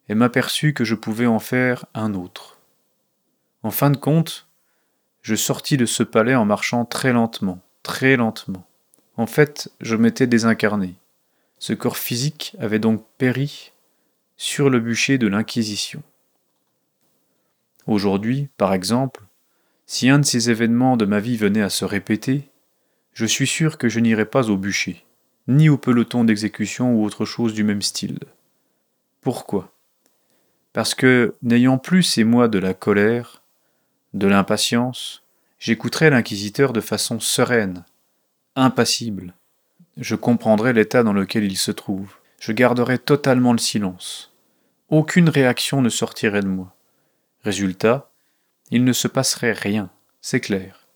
[0.09, 2.59] et m'aperçus que je pouvais en faire un autre.
[3.62, 4.49] En fin de compte,
[5.23, 8.68] je sortis de ce palais en marchant très lentement, très lentement.
[9.19, 10.95] En fait, je m'étais désincarné.
[11.59, 13.73] Ce corps physique avait donc péri
[14.37, 16.05] sur le bûcher de l'Inquisition.
[17.89, 19.25] Aujourd'hui, par exemple,
[19.87, 22.49] si un de ces événements de ma vie venait à se répéter,
[23.13, 25.05] je suis sûr que je n'irai pas au bûcher,
[25.49, 28.21] ni au peloton d'exécution ou autre chose du même style.
[29.21, 29.73] Pourquoi?
[30.73, 33.43] Parce que, n'ayant plus ces mois de la colère,
[34.15, 35.25] de l'impatience,
[35.59, 37.85] j'écouterai l'inquisiteur de façon sereine,
[38.59, 39.35] impassible.
[39.97, 42.14] Je comprendrai l'état dans lequel il se trouve.
[42.40, 44.33] Je garderai totalement le silence.
[44.90, 46.75] Aucune réaction ne sortirait de moi.
[47.44, 48.11] Résultat,
[48.71, 49.90] il ne se passerait rien,
[50.21, 50.88] c'est clair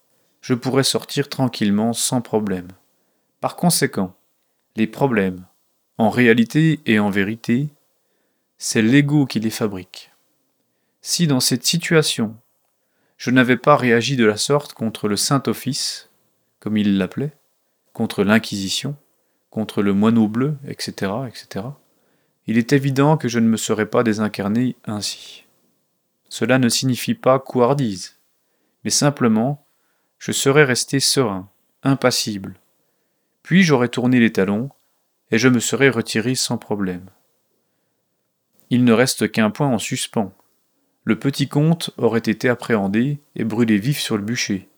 [0.43, 2.69] je pourrais sortir tranquillement sans problème.
[3.41, 4.15] Par conséquent,
[4.77, 5.47] les problèmes,
[5.99, 7.69] en réalité et en vérité,
[8.59, 10.11] c'est l'ego qui les fabrique.
[11.01, 12.37] Si dans cette situation,
[13.17, 16.11] je n'avais pas réagi de la sorte contre le Saint-Office,
[16.59, 17.33] comme il l'appelait,
[17.93, 18.97] contre l'Inquisition,
[19.51, 21.67] contre le moineau bleu, etc., etc.,
[22.47, 25.45] il est évident que je ne me serais pas désincarné ainsi.
[26.29, 28.19] Cela ne signifie pas couardise,
[28.85, 29.65] mais simplement
[30.19, 31.49] je serais resté serein,
[31.83, 32.55] impassible.
[33.43, 34.71] Puis j'aurais tourné les talons,
[35.33, 37.11] et je me serais retiré sans problème.
[38.71, 40.33] Il ne reste qu'un point en suspens.
[41.05, 44.69] Le petit comte aurait été appréhendé et brûlé vif sur le bûcher.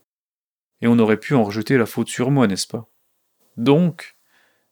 [0.81, 2.89] Et on aurait pu en rejeter la faute sur moi, n'est-ce pas?
[3.57, 4.17] Donc,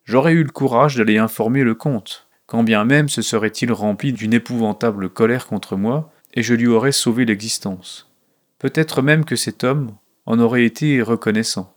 [0.05, 4.35] j'aurais eu le courage d'aller informer le comte, quand bien même se serait-il rempli d'une
[4.35, 8.11] épouvantable colère contre moi, et je lui aurais sauvé l'existence.
[8.59, 9.95] Peut-être même que cet homme
[10.27, 11.75] en aurait été reconnaissant.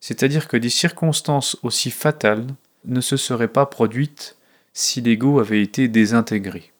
[0.00, 2.46] C'est-à-dire que des circonstances aussi fatales
[2.84, 4.36] ne se seraient pas produites
[4.72, 6.72] si l'ego avait été désintégré.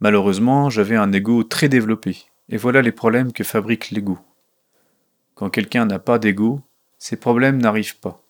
[0.00, 4.18] Malheureusement, j'avais un ego très développé, et voilà les problèmes que fabrique l'ego.
[5.34, 6.60] Quand quelqu'un n'a pas d'ego,
[6.98, 8.25] ces problèmes n'arrivent pas.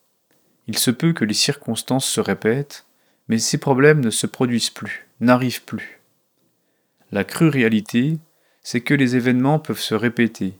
[0.67, 2.85] Il se peut que les circonstances se répètent,
[3.27, 5.99] mais ces problèmes ne se produisent plus, n'arrivent plus.
[7.11, 8.17] La crue réalité,
[8.61, 10.59] c'est que les événements peuvent se répéter.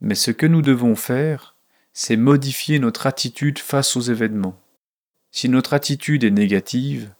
[0.00, 1.54] Mais ce que nous devons faire,
[1.92, 4.58] c'est modifier notre attitude face aux événements.
[5.30, 7.12] Si notre attitude est négative,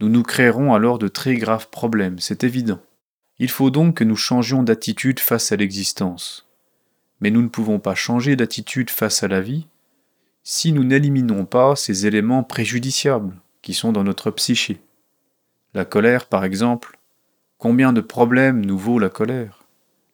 [0.00, 2.80] nous nous créerons alors de très graves problèmes, c'est évident.
[3.38, 6.48] Il faut donc que nous changions d'attitude face à l'existence.
[7.20, 9.66] Mais nous ne pouvons pas changer d'attitude face à la vie
[10.50, 14.80] si nous n'éliminons pas ces éléments préjudiciables qui sont dans notre psyché.
[15.74, 16.98] La colère, par exemple,
[17.58, 19.64] combien de problèmes nous vaut la colère?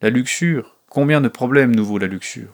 [0.03, 2.53] La luxure, combien de problèmes nous vaut la luxure?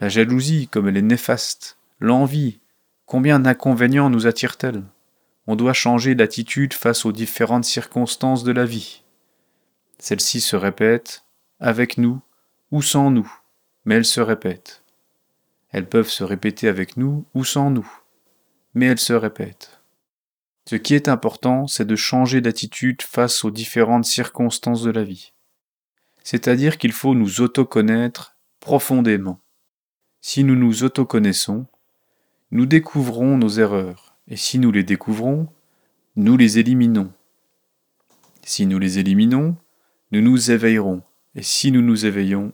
[0.00, 2.58] La jalousie, comme elle est néfaste L'envie,
[3.06, 4.82] combien d'inconvénients nous attire-t-elle?
[5.46, 9.04] On doit changer d'attitude face aux différentes circonstances de la vie.
[10.00, 11.22] Celles-ci se répètent,
[11.60, 12.20] avec nous
[12.72, 13.32] ou sans nous,
[13.84, 14.81] mais elles se répètent.
[15.72, 17.90] Elles peuvent se répéter avec nous ou sans nous,
[18.74, 19.80] mais elles se répètent.
[20.68, 25.32] Ce qui est important, c'est de changer d'attitude face aux différentes circonstances de la vie.
[26.22, 29.40] C'est-à-dire qu'il faut nous autoconnaître profondément.
[30.20, 31.66] Si nous nous autoconnaissons,
[32.52, 35.48] nous découvrons nos erreurs, et si nous les découvrons,
[36.14, 37.12] nous les éliminons.
[38.44, 39.56] Si nous les éliminons,
[40.12, 41.02] nous nous éveillerons,
[41.34, 42.52] et si nous nous éveillons,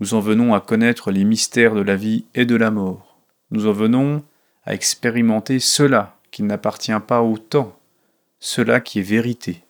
[0.00, 3.18] nous en venons à connaître les mystères de la vie et de la mort.
[3.50, 4.22] Nous en venons
[4.64, 7.78] à expérimenter cela qui n'appartient pas au temps,
[8.38, 9.64] cela qui est vérité.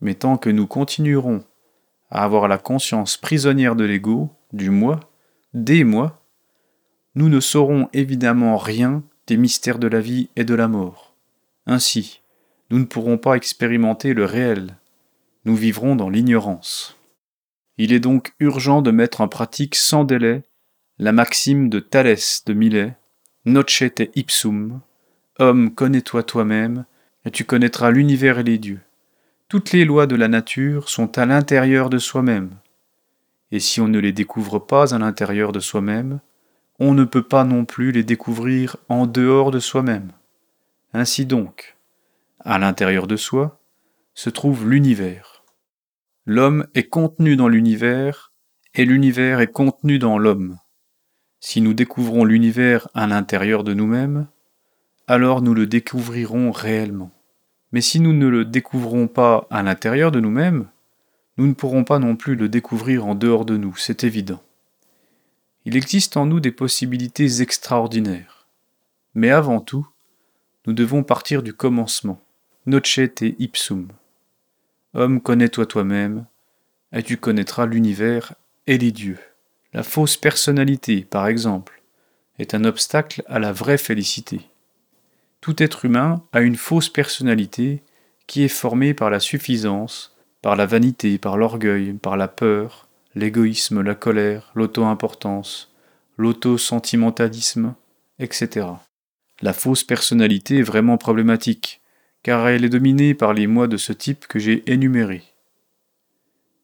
[0.00, 1.44] Mais tant que nous continuerons
[2.10, 5.00] à avoir la conscience prisonnière de l'ego, du moi,
[5.52, 6.20] des moi,
[7.14, 11.14] nous ne saurons évidemment rien des mystères de la vie et de la mort.
[11.66, 12.22] Ainsi,
[12.70, 14.76] nous ne pourrons pas expérimenter le réel,
[15.44, 16.96] nous vivrons dans l'ignorance.
[17.78, 20.42] Il est donc urgent de mettre en pratique sans délai
[20.98, 22.96] la maxime de Thalès de Milet,
[23.44, 24.80] Nocete ipsum,
[25.40, 26.84] Homme, connais-toi toi-même,
[27.24, 28.80] et tu connaîtras l'univers et les dieux.
[29.48, 32.50] Toutes les lois de la nature sont à l'intérieur de soi-même.
[33.50, 36.20] Et si on ne les découvre pas à l'intérieur de soi-même,
[36.78, 40.12] on ne peut pas non plus les découvrir en dehors de soi-même.
[40.92, 41.76] Ainsi donc,
[42.40, 43.58] à l'intérieur de soi
[44.14, 45.33] se trouve l'univers.
[46.26, 48.32] L'homme est contenu dans l'univers
[48.74, 50.58] et l'univers est contenu dans l'homme.
[51.40, 54.26] Si nous découvrons l'univers à l'intérieur de nous-mêmes,
[55.06, 57.10] alors nous le découvrirons réellement.
[57.72, 60.66] Mais si nous ne le découvrons pas à l'intérieur de nous-mêmes,
[61.36, 64.40] nous ne pourrons pas non plus le découvrir en dehors de nous, c'est évident.
[65.66, 68.48] Il existe en nous des possibilités extraordinaires.
[69.14, 69.86] Mais avant tout,
[70.66, 72.18] nous devons partir du commencement,
[72.64, 73.88] nocete ipsum.
[74.94, 76.26] Homme, connais-toi toi-même,
[76.92, 78.34] et tu connaîtras l'univers
[78.68, 79.18] et les dieux.
[79.72, 81.82] La fausse personnalité, par exemple,
[82.38, 84.40] est un obstacle à la vraie félicité.
[85.40, 87.82] Tout être humain a une fausse personnalité
[88.28, 93.82] qui est formée par la suffisance, par la vanité, par l'orgueil, par la peur, l'égoïsme,
[93.82, 95.72] la colère, l'auto-importance,
[96.16, 97.74] l'auto-sentimentalisme,
[98.20, 98.68] etc.
[99.42, 101.80] La fausse personnalité est vraiment problématique,
[102.24, 105.22] car elle est dominée par les moi de ce type que j'ai énumérés.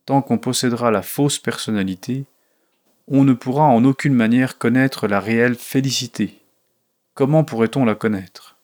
[0.06, 2.24] Tant qu'on possédera la fausse personnalité,
[3.06, 6.38] on ne pourra en aucune manière connaître la réelle félicité.
[7.12, 8.56] Comment pourrait-on la connaître?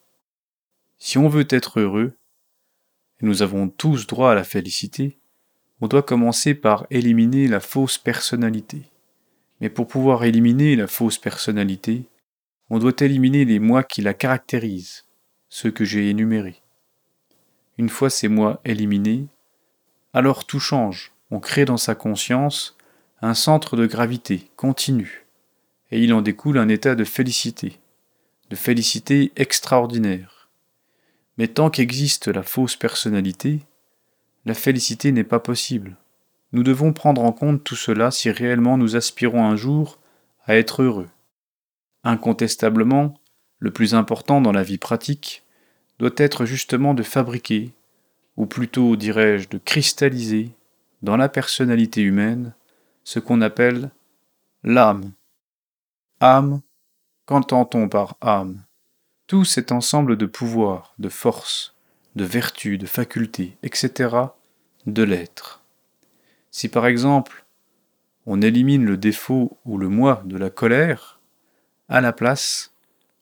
[0.97, 2.13] Si on veut être heureux,
[3.21, 5.19] et nous avons tous droit à la félicité,
[5.81, 8.81] on doit commencer par éliminer la fausse personnalité.
[9.61, 12.05] Mais pour pouvoir éliminer la fausse personnalité,
[12.71, 15.05] on doit éliminer les moi qui la caractérisent,
[15.47, 16.61] ceux que j'ai énumérés.
[17.77, 19.27] Une fois ces moi éliminés,
[20.13, 22.77] alors tout change, on crée dans sa conscience
[23.21, 25.25] un centre de gravité continu,
[25.91, 27.79] et il en découle un état de félicité,
[28.49, 30.37] de félicité extraordinaire
[31.37, 33.61] mais tant qu'existe la fausse personnalité,
[34.45, 35.95] la félicité n'est pas possible.
[36.51, 39.99] Nous devons prendre en compte tout cela si réellement nous aspirons un jour
[40.45, 41.09] à être heureux.
[42.03, 43.19] Incontestablement,
[43.59, 45.43] le plus important dans la vie pratique
[45.99, 47.73] doit être justement de fabriquer,
[48.35, 50.51] ou plutôt dirais-je de cristalliser,
[51.01, 52.53] dans la personnalité humaine,
[53.03, 53.91] ce qu'on appelle
[54.63, 55.11] l'âme.
[56.19, 56.61] Âme,
[57.25, 58.63] qu'entend-on par âme?
[59.27, 61.75] Tout cet ensemble de pouvoirs, de forces,
[62.15, 64.15] de vertus, de facultés, etc.,
[64.85, 65.61] de l'être.
[66.49, 67.45] Si par exemple
[68.25, 71.19] on élimine le défaut ou le moi de la colère,
[71.87, 72.73] à la place,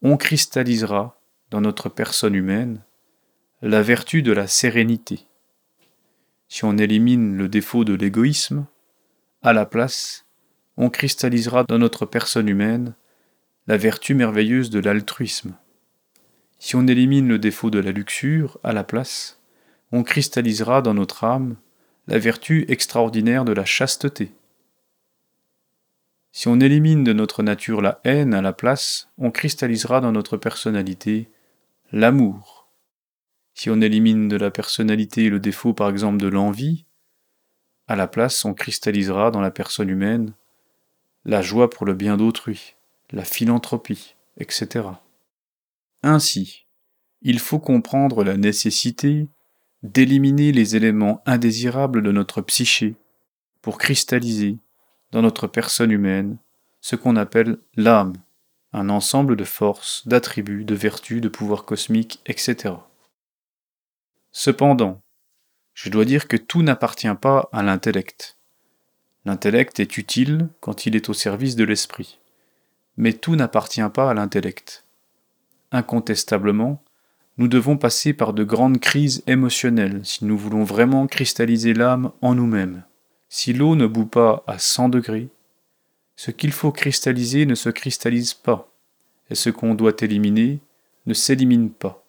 [0.01, 1.14] on cristallisera
[1.61, 2.81] notre personne humaine
[3.61, 5.27] la vertu de la sérénité.
[6.47, 8.65] Si on élimine le défaut de l'égoïsme,
[9.41, 10.25] à la place,
[10.77, 12.93] on cristallisera dans notre personne humaine
[13.67, 15.55] la vertu merveilleuse de l'altruisme.
[16.59, 19.39] Si on élimine le défaut de la luxure, à la place,
[19.91, 21.55] on cristallisera dans notre âme
[22.07, 24.31] la vertu extraordinaire de la chasteté.
[26.31, 30.37] Si on élimine de notre nature la haine à la place, on cristallisera dans notre
[30.37, 31.29] personnalité
[31.95, 32.67] l'amour.
[33.53, 36.83] Si on élimine de la personnalité le défaut par exemple de l'envie,
[37.87, 40.33] à la place on cristallisera dans la personne humaine
[41.23, 42.75] la joie pour le bien d'autrui,
[43.11, 44.89] la philanthropie, etc.
[46.03, 46.65] Ainsi,
[47.21, 49.29] il faut comprendre la nécessité
[49.81, 52.95] d'éliminer les éléments indésirables de notre psyché
[53.61, 54.57] pour cristalliser
[55.11, 56.37] dans notre personne humaine
[56.81, 58.15] ce qu'on appelle l'âme,
[58.75, 62.75] un ensemble de forces, d'attributs, de vertus, de pouvoirs cosmiques, etc.
[64.33, 65.01] Cependant,
[65.73, 68.37] je dois dire que tout n'appartient pas à l'intellect.
[69.23, 72.19] L'intellect est utile quand il est au service de l'esprit,
[72.97, 74.85] mais tout n'appartient pas à l'intellect.
[75.71, 76.83] Incontestablement,
[77.37, 82.35] nous devons passer par de grandes crises émotionnelles si nous voulons vraiment cristalliser l'âme en
[82.35, 82.83] nous-mêmes.
[83.29, 85.29] Si l'eau ne bout pas à 100 degrés,
[86.15, 88.71] ce qu'il faut cristalliser ne se cristallise pas,
[89.29, 90.59] et ce qu'on doit éliminer
[91.05, 92.03] ne s'élimine pas.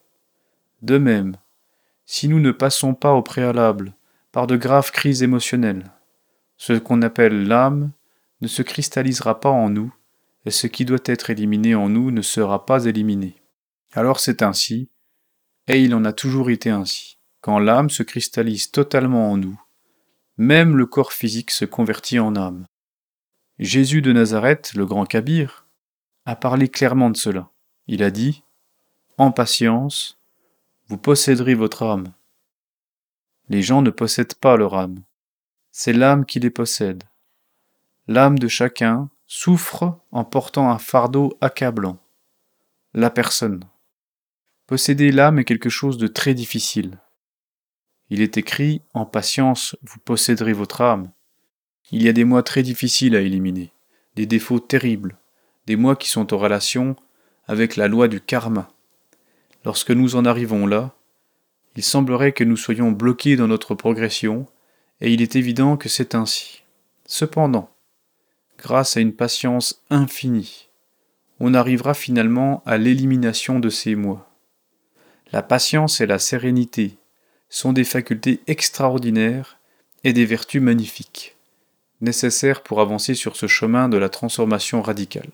[0.81, 1.35] De même,
[2.05, 3.93] si nous ne passons pas au préalable
[4.31, 5.91] par de graves crises émotionnelles,
[6.57, 7.91] ce qu'on appelle l'âme
[8.41, 9.93] ne se cristallisera pas en nous,
[10.45, 13.35] et ce qui doit être éliminé en nous ne sera pas éliminé.
[13.93, 14.89] Alors c'est ainsi,
[15.67, 17.17] et il en a toujours été ainsi.
[17.41, 19.59] Quand l'âme se cristallise totalement en nous,
[20.37, 22.65] même le corps physique se convertit en âme.
[23.59, 25.65] Jésus de Nazareth, le grand Kabir,
[26.25, 27.49] a parlé clairement de cela.
[27.87, 28.43] Il a dit
[29.17, 30.19] En patience,
[30.87, 32.13] vous posséderez votre âme.
[33.49, 35.01] Les gens ne possèdent pas leur âme.
[35.71, 37.03] C'est l'âme qui les possède.
[38.07, 41.97] L'âme de chacun souffre en portant un fardeau accablant.
[42.93, 43.63] La personne.
[44.67, 46.99] Posséder l'âme est quelque chose de très difficile.
[48.11, 51.11] Il est écrit En patience, vous posséderez votre âme.
[51.91, 53.71] Il y a des mois très difficiles à éliminer,
[54.15, 55.17] des défauts terribles,
[55.67, 56.97] des mois qui sont en relation
[57.47, 58.69] avec la loi du karma.
[59.63, 60.93] Lorsque nous en arrivons là,
[61.77, 64.47] il semblerait que nous soyons bloqués dans notre progression,
[64.99, 66.63] et il est évident que c'est ainsi.
[67.05, 67.69] Cependant,
[68.57, 70.67] grâce à une patience infinie,
[71.39, 74.29] on arrivera finalement à l'élimination de ces mois.
[75.31, 76.97] La patience et la sérénité
[77.47, 79.57] sont des facultés extraordinaires
[80.03, 81.36] et des vertus magnifiques,
[82.01, 85.31] nécessaires pour avancer sur ce chemin de la transformation radicale.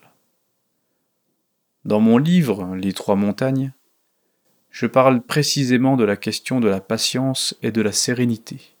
[1.84, 3.72] Dans mon livre Les Trois Montagnes,
[4.70, 8.76] je parle précisément de la question de la patience et de la sérénité.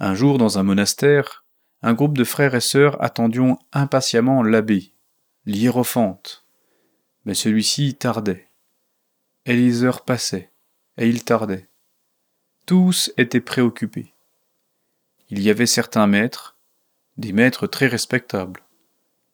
[0.00, 1.44] Un jour, dans un monastère,
[1.82, 4.92] un groupe de frères et sœurs attendions impatiemment l'abbé,
[5.46, 6.44] l'hiérophante,
[7.24, 8.48] mais celui-ci tardait
[9.48, 10.52] et les heures passaient,
[10.98, 11.68] et il tardait.
[12.66, 14.12] Tous étaient préoccupés.
[15.30, 16.56] Il y avait certains maîtres,
[17.18, 18.62] des maîtres très respectables,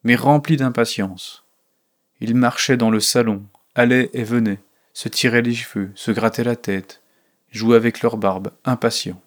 [0.02, 1.44] mais remplis d'impatience.
[2.20, 4.60] Ils marchaient dans le salon, allaient et venaient,
[4.92, 7.00] se tiraient les cheveux, se grattaient la tête,
[7.50, 9.22] jouaient avec leur barbe, impatients.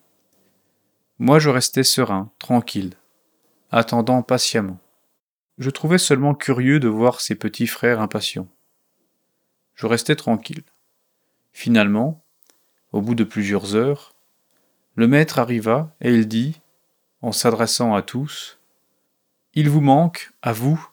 [1.20, 2.96] Moi je restais serein, tranquille,
[3.72, 4.80] attendant patiemment.
[5.58, 8.50] Je trouvais seulement curieux de voir ces petits frères impatients.
[9.74, 10.64] Je restais tranquille.
[11.54, 12.24] Finalement,
[12.92, 14.17] au bout de plusieurs heures,
[14.98, 16.60] le maître arriva et il dit,
[17.22, 18.58] en s'adressant à tous,
[19.54, 20.90] Il vous manque, à vous,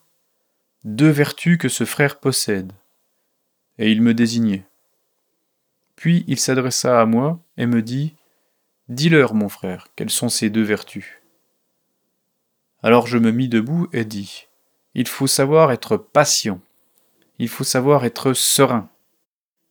[0.84, 2.72] deux vertus que ce frère possède.
[3.78, 4.66] Et il me désignait.
[5.96, 8.14] Puis il s'adressa à moi et me dit,
[8.90, 11.22] Dis-leur, mon frère, quelles sont ces deux vertus.
[12.82, 14.48] Alors je me mis debout et dis,
[14.94, 16.60] Il faut savoir être patient,
[17.38, 18.90] il faut savoir être serein,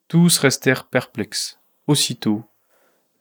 [0.08, 1.60] tous restèrent perplexes.
[1.86, 2.44] Aussitôt,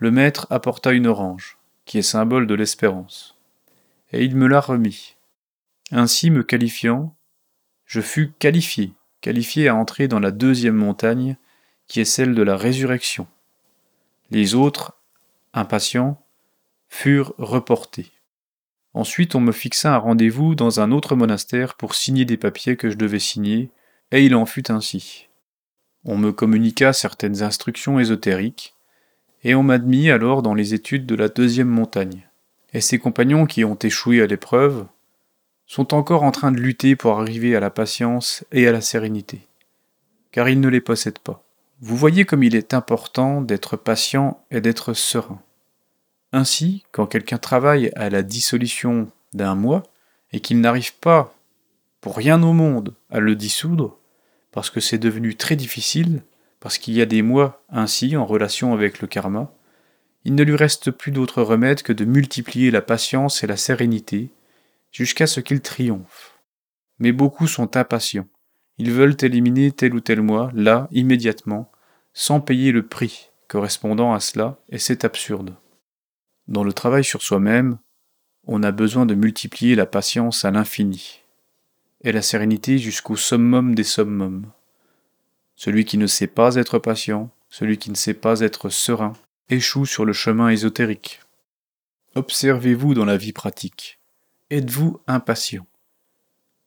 [0.02, 3.36] le maître apporta une orange, qui est symbole de l'espérance,
[4.10, 5.14] et il me la remit.
[5.92, 7.14] Ainsi me qualifiant,
[7.86, 11.36] je fus qualifié, qualifié à entrer dans la deuxième montagne,
[11.86, 13.28] qui est celle de la résurrection.
[14.32, 14.98] Les autres,
[15.54, 16.20] impatients,
[16.88, 18.10] furent reportés.
[18.94, 22.90] Ensuite on me fixa un rendez-vous dans un autre monastère pour signer des papiers que
[22.90, 23.70] je devais signer,
[24.10, 25.28] et il en fut ainsi.
[26.04, 28.74] On me communiqua certaines instructions ésotériques,
[29.44, 32.28] et on m'admit alors dans les études de la deuxième montagne.
[32.74, 34.86] Et ses compagnons qui ont échoué à l'épreuve
[35.66, 39.40] sont encore en train de lutter pour arriver à la patience et à la sérénité,
[40.30, 41.42] car ils ne les possèdent pas.
[41.80, 45.42] Vous voyez comme il est important d'être patient et d'être serein.
[46.32, 49.82] Ainsi, quand quelqu'un travaille à la dissolution d'un moi
[50.32, 51.34] et qu'il n'arrive pas,
[52.00, 53.98] pour rien au monde, à le dissoudre,
[54.50, 56.22] parce que c'est devenu très difficile,
[56.62, 59.52] parce qu'il y a des mois ainsi en relation avec le karma,
[60.24, 64.30] il ne lui reste plus d'autre remède que de multiplier la patience et la sérénité,
[64.92, 66.38] jusqu'à ce qu'il triomphe.
[67.00, 68.28] Mais beaucoup sont impatients.
[68.78, 71.72] Ils veulent éliminer tel ou tel moi, là, immédiatement,
[72.14, 75.56] sans payer le prix correspondant à cela, et c'est absurde.
[76.46, 77.78] Dans le travail sur soi-même,
[78.46, 81.22] on a besoin de multiplier la patience à l'infini,
[82.02, 84.46] et la sérénité jusqu'au summum des summums.
[85.64, 89.12] Celui qui ne sait pas être patient, celui qui ne sait pas être serein,
[89.48, 91.20] échoue sur le chemin ésotérique.
[92.16, 94.00] Observez-vous dans la vie pratique.
[94.50, 95.64] Êtes-vous impatient?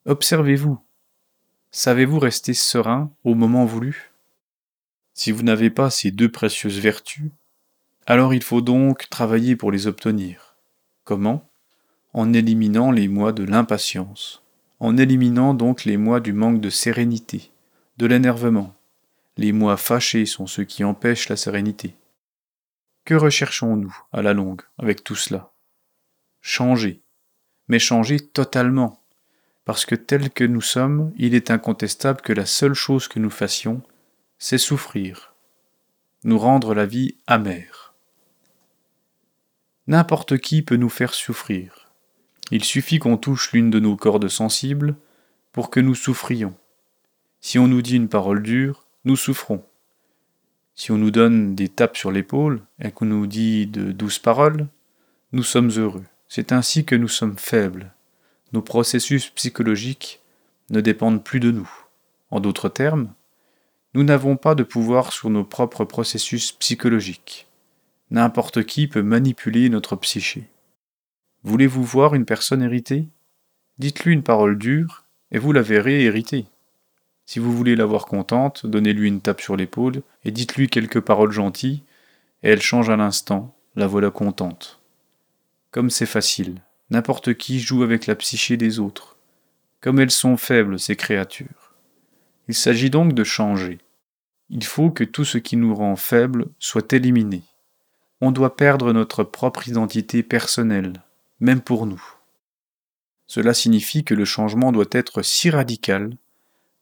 [0.05, 0.79] Observez-vous.
[1.71, 4.13] Savez-vous rester serein au moment voulu?
[5.13, 7.31] Si vous n'avez pas ces deux précieuses vertus,
[8.05, 10.55] alors il faut donc travailler pour les obtenir.
[11.03, 11.49] Comment?
[12.13, 14.41] En éliminant les mois de l'impatience,
[14.79, 17.51] en éliminant donc les mois du manque de sérénité,
[17.97, 18.74] de l'énervement.
[19.37, 21.95] Les mois fâchés sont ceux qui empêchent la sérénité.
[23.03, 25.51] Que recherchons-nous à la longue avec tout cela?
[26.41, 27.01] Changer,
[27.67, 29.03] mais changer totalement,
[29.65, 33.29] parce que tel que nous sommes, il est incontestable que la seule chose que nous
[33.29, 33.81] fassions,
[34.37, 35.33] c'est souffrir,
[36.23, 37.93] nous rendre la vie amère.
[39.87, 41.91] N'importe qui peut nous faire souffrir.
[42.51, 44.95] Il suffit qu'on touche l'une de nos cordes sensibles
[45.51, 46.55] pour que nous souffrions.
[47.41, 49.63] Si on nous dit une parole dure, nous souffrons.
[50.73, 54.67] Si on nous donne des tapes sur l'épaule et qu'on nous dit de douces paroles,
[55.31, 56.03] nous sommes heureux.
[56.27, 57.93] C'est ainsi que nous sommes faibles.
[58.51, 60.21] Nos processus psychologiques
[60.69, 61.69] ne dépendent plus de nous.
[62.31, 63.13] En d'autres termes,
[63.93, 67.47] nous n'avons pas de pouvoir sur nos propres processus psychologiques.
[68.11, 70.43] N'importe qui peut manipuler notre psyché.
[71.43, 73.07] Voulez-vous voir une personne héritée?
[73.77, 76.45] Dites-lui une parole dure, et vous la verrez héritée.
[77.25, 81.31] Si vous voulez la voir contente, donnez-lui une tape sur l'épaule, et dites-lui quelques paroles
[81.31, 81.83] gentilles,
[82.43, 84.79] et elle change à l'instant, la voilà contente.
[85.71, 89.17] Comme c'est facile, n'importe qui joue avec la psyché des autres.
[89.81, 91.73] Comme elles sont faibles, ces créatures.
[92.47, 93.79] Il s'agit donc de changer.
[94.49, 97.43] Il faut que tout ce qui nous rend faibles soit éliminé
[98.21, 101.03] on doit perdre notre propre identité personnelle,
[101.39, 102.03] même pour nous.
[103.27, 106.15] Cela signifie que le changement doit être si radical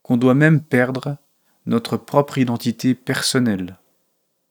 [0.03, 1.17] qu'on doit même perdre
[1.65, 3.77] notre propre identité personnelle.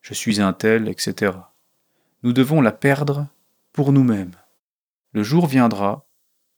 [0.01, 1.31] Je suis un tel, etc.
[2.23, 3.27] Nous devons la perdre
[3.71, 4.35] pour nous-mêmes.
[5.13, 6.05] Le jour viendra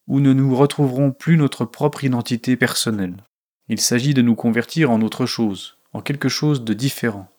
[0.07, 3.17] où nous ne retrouverons plus notre propre identité personnelle.
[3.69, 7.29] Il s'agit de nous convertir en autre chose, en quelque chose de différent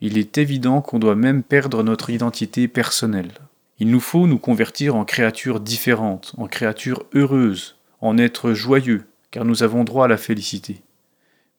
[0.00, 3.32] il est évident qu'on doit même perdre notre identité personnelle.
[3.78, 9.46] Il nous faut nous convertir en créatures différentes, en créatures heureuses, en êtres joyeux, car
[9.46, 10.82] nous avons droit à la félicité.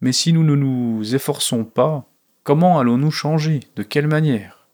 [0.02, 2.06] Mais si nous ne nous efforçons pas,
[2.44, 3.62] comment allons-nous changer?
[3.76, 4.68] De quelle manière?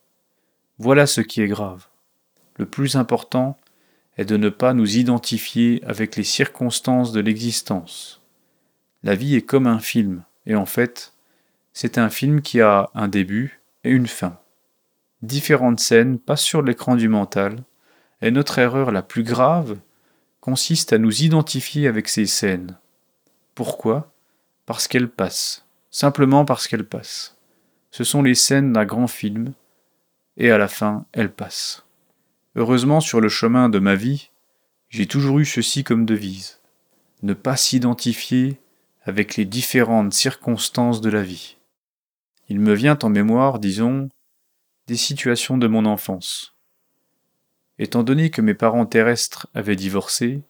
[0.77, 1.87] Voilà ce qui est grave.
[2.57, 3.57] Le plus important
[4.17, 8.21] est de ne pas nous identifier avec les circonstances de l'existence.
[9.03, 11.13] La vie est comme un film, et en fait,
[11.73, 14.37] c'est un film qui a un début, et une fin.
[15.21, 17.63] Différentes scènes passent sur l'écran du mental,
[18.21, 19.77] et notre erreur la plus grave
[20.39, 22.77] consiste à nous identifier avec ces scènes.
[23.55, 24.11] Pourquoi?
[24.65, 27.37] Parce qu'elles passent, simplement parce qu'elles passent.
[27.91, 29.53] Ce sont les scènes d'un grand film,
[30.37, 31.85] et à la fin, elles passent.
[32.55, 34.31] Heureusement, sur le chemin de ma vie,
[34.89, 36.59] j'ai toujours eu ceci comme devise
[37.23, 38.59] ne pas s'identifier
[39.03, 41.57] avec les différentes circonstances de la vie
[42.51, 44.09] il me vient en mémoire, disons,
[44.87, 46.53] des situations de mon enfance.
[47.79, 50.41] Étant donné que mes parents terrestres avaient divorcé,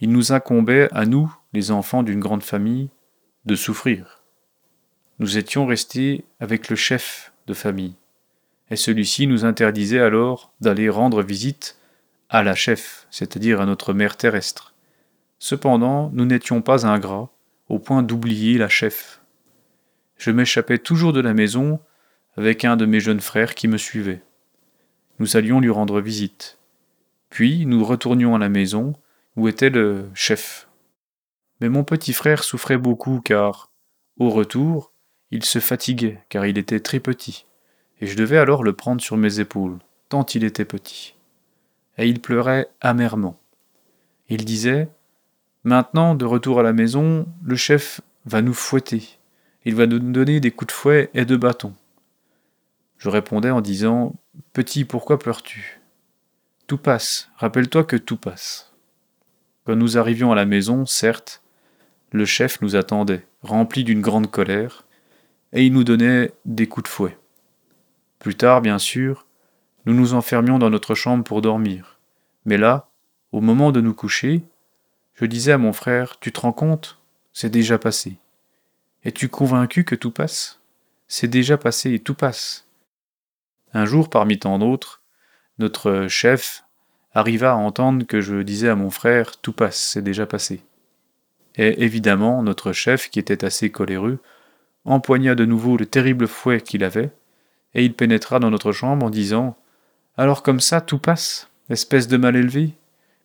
[0.00, 2.88] il nous incombait, à nous, les enfants d'une grande famille,
[3.48, 4.22] de souffrir.
[5.18, 7.96] Nous étions restés avec le chef de famille,
[8.70, 11.76] et celui-ci nous interdisait alors d'aller rendre visite
[12.28, 14.74] à la chef, c'est-à-dire à notre mère terrestre.
[15.40, 17.30] Cependant, nous n'étions pas ingrats,
[17.68, 19.18] au point d'oublier la chef
[20.18, 21.80] je m'échappais toujours de la maison
[22.36, 24.20] avec un de mes jeunes frères qui me suivait.
[25.20, 26.58] Nous allions lui rendre visite.
[27.30, 28.94] Puis nous retournions à la maison
[29.36, 30.67] où était le chef.
[31.60, 33.70] Mais mon petit frère souffrait beaucoup car,
[34.18, 34.92] au retour,
[35.30, 37.44] Il se fatiguait, car il était très petit,
[38.00, 39.78] et je devais alors le prendre sur mes épaules,
[40.08, 41.14] tant il était petit.
[41.98, 43.38] Et il pleurait amèrement.
[44.30, 44.88] Il disait
[45.64, 49.02] Maintenant, de retour à la maison, le chef va nous fouetter.
[49.64, 51.74] Il va nous donner des coups de fouet et de bâton.
[52.96, 54.14] Je répondais en disant
[54.52, 55.80] Petit, pourquoi pleures-tu
[56.66, 58.72] Tout passe, rappelle-toi que tout passe.
[59.64, 61.42] Quand nous arrivions à la maison, certes,
[62.12, 64.84] le chef nous attendait, rempli d'une grande colère,
[65.52, 67.18] et il nous donnait des coups de fouet.
[68.18, 69.26] Plus tard, bien sûr,
[69.86, 71.98] nous nous enfermions dans notre chambre pour dormir.
[72.44, 72.88] Mais là,
[73.32, 74.42] au moment de nous coucher,
[75.14, 76.98] je disais à mon frère, Tu te rends compte
[77.32, 78.18] C'est déjà passé.
[79.04, 80.60] Es-tu convaincu que tout passe?
[81.06, 82.66] C'est déjà passé et tout passe.
[83.72, 85.02] Un jour, parmi tant d'autres,
[85.58, 86.64] notre chef
[87.12, 90.62] arriva à entendre que je disais à mon frère Tout passe, c'est déjà passé.
[91.58, 94.20] Et évidemment, notre chef, qui était assez coléreux,
[94.84, 97.10] empoigna de nouveau le terrible fouet qu'il avait,
[97.74, 99.58] et il pénétra dans notre chambre en disant
[100.16, 102.72] Alors comme ça, tout passe, espèce de mal élevé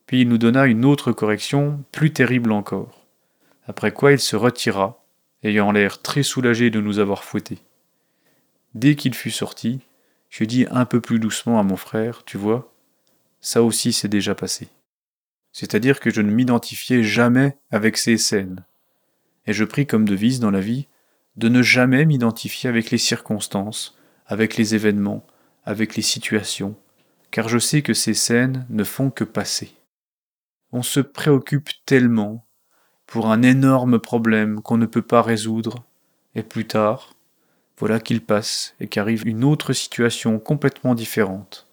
[0.06, 3.06] Puis il nous donna une autre correction, plus terrible encore.
[3.66, 5.02] Après quoi il se retira,
[5.42, 7.58] ayant l'air très soulagé de nous avoir fouettés.
[8.74, 9.80] Dès qu'il fut sorti,
[10.28, 12.72] je dis un peu plus doucement à mon frère, tu vois,
[13.40, 14.68] ça aussi c'est déjà passé.
[15.54, 18.64] C'est-à-dire que je ne m'identifiais jamais avec ces scènes.
[19.46, 20.88] Et je pris comme devise dans la vie
[21.36, 23.96] de ne jamais m'identifier avec les circonstances,
[24.26, 25.24] avec les événements,
[25.64, 26.74] avec les situations,
[27.30, 29.72] car je sais que ces scènes ne font que passer.
[30.72, 32.44] On se préoccupe tellement
[33.06, 35.84] pour un énorme problème qu'on ne peut pas résoudre,
[36.34, 37.14] et plus tard,
[37.78, 41.68] voilà qu'il passe et qu'arrive une autre situation complètement différente.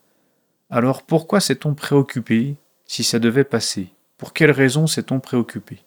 [0.69, 2.57] Alors pourquoi s'est-on préoccupé
[2.91, 3.87] si ça devait passer
[4.17, 5.79] Pour quelles raisons s'est-on préoccupé?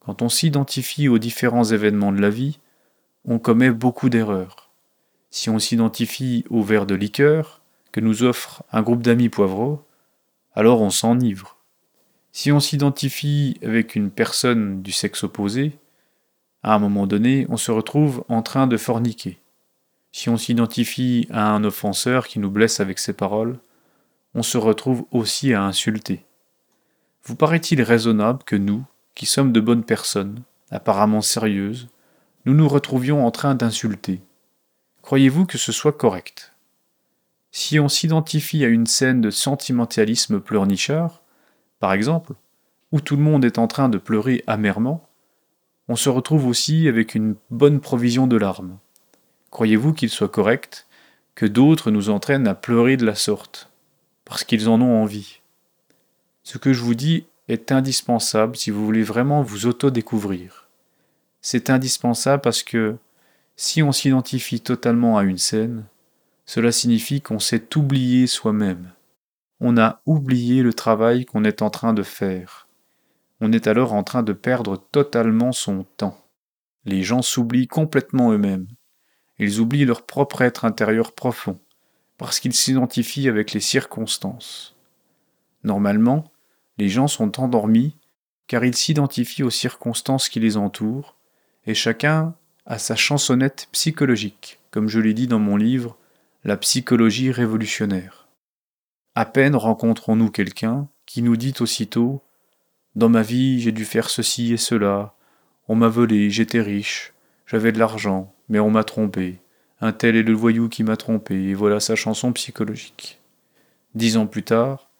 [0.00, 2.58] Quand on s'identifie aux différents événements de la vie,
[3.24, 4.68] on commet beaucoup d'erreurs.
[5.30, 9.82] Si on s'identifie au verre de liqueur que nous offre un groupe d'amis poivreaux,
[10.54, 11.56] alors on s'enivre.
[12.32, 15.72] Si on s'identifie avec une personne du sexe opposé,
[16.62, 19.38] à un moment donné, on se retrouve en train de forniquer.
[20.12, 23.58] Si on s'identifie à un offenseur qui nous blesse avec ses paroles,
[24.34, 26.24] on se retrouve aussi à insulter.
[27.24, 31.88] Vous paraît-il raisonnable que nous, qui sommes de bonnes personnes, apparemment sérieuses,
[32.44, 34.22] nous nous retrouvions en train d'insulter
[35.02, 36.52] Croyez-vous que ce soit correct?
[37.50, 41.22] Si on s'identifie à une scène de sentimentalisme pleurnichard,
[41.80, 42.34] par exemple,
[42.92, 45.08] où tout le monde est en train de pleurer amèrement,
[45.88, 48.78] on se retrouve aussi avec une bonne provision de larmes.
[49.50, 50.86] Croyez-vous qu'il soit correct
[51.34, 53.70] que d'autres nous entraînent à pleurer de la sorte,
[54.28, 55.40] parce qu'ils en ont envie
[56.44, 60.68] Ce que je vous dis est indispensable si vous voulez vraiment vous auto-découvrir.
[61.40, 62.96] C'est indispensable parce que
[63.56, 65.84] si on s'identifie totalement à une scène,
[66.44, 68.92] cela signifie qu'on s'est oublié soi-même.
[69.60, 72.68] On a oublié le travail qu'on est en train de faire.
[73.40, 76.22] On est alors en train de perdre totalement son temps.
[76.84, 78.66] Les gens s'oublient complètement eux-mêmes.
[79.38, 81.58] Ils oublient leur propre être intérieur profond,
[82.18, 84.76] parce qu'ils s'identifient avec les circonstances.
[85.64, 86.30] Normalement,
[86.76, 87.96] les gens sont endormis
[88.48, 91.14] car ils s'identifient aux circonstances qui les entourent,
[91.66, 92.34] et chacun
[92.66, 95.96] a sa chansonnette psychologique, comme je l'ai dit dans mon livre
[96.44, 98.26] La psychologie révolutionnaire.
[99.14, 102.22] À peine rencontrons-nous quelqu'un qui nous dit aussitôt
[102.96, 105.14] Dans ma vie j'ai dû faire ceci et cela,
[105.68, 107.12] on m'a volé, j'étais riche,
[107.46, 109.40] j'avais de l'argent, mais on m'a trompé.
[109.80, 113.20] Un tel est le voyou qui m'a trompé, et voilà sa chanson psychologique.
[113.94, 114.90] Dix ans plus tard,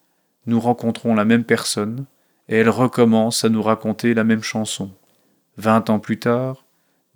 [0.47, 2.07] nous rencontrons la même personne,
[2.49, 4.91] et elle recommence à nous raconter la même chanson.
[5.57, 6.65] Vingt ans plus tard,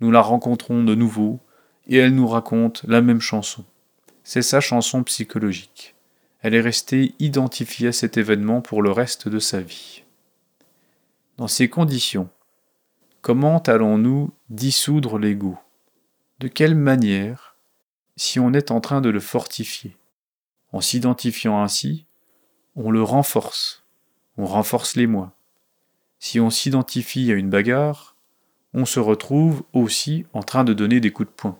[0.01, 1.39] nous la rencontrons de nouveau,
[1.87, 3.63] et elle nous raconte la même chanson.
[4.23, 5.95] C'est sa chanson psychologique.
[6.41, 10.03] Elle est restée identifiée à cet événement pour le reste de sa vie.
[11.37, 12.27] Dans ces conditions,
[13.21, 15.57] comment allons-nous dissoudre l'ego?
[16.39, 17.52] De quelle manière
[18.15, 19.97] si on est en train de le fortifier
[20.71, 22.05] En s'identifiant ainsi,
[22.75, 23.83] on le renforce,
[24.37, 25.33] on renforce les moi.
[26.19, 28.15] Si on s'identifie à une bagarre,
[28.73, 31.57] on se retrouve aussi en train de donner des coups de poing.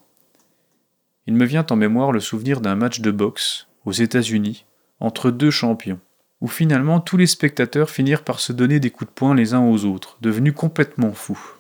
[1.28, 4.66] Il me vient en mémoire le souvenir d'un match de boxe aux États-Unis
[5.00, 6.00] entre deux champions,
[6.42, 9.66] où finalement tous les spectateurs finirent par se donner des coups de poing les uns
[9.66, 11.58] aux autres, devenus complètement fous.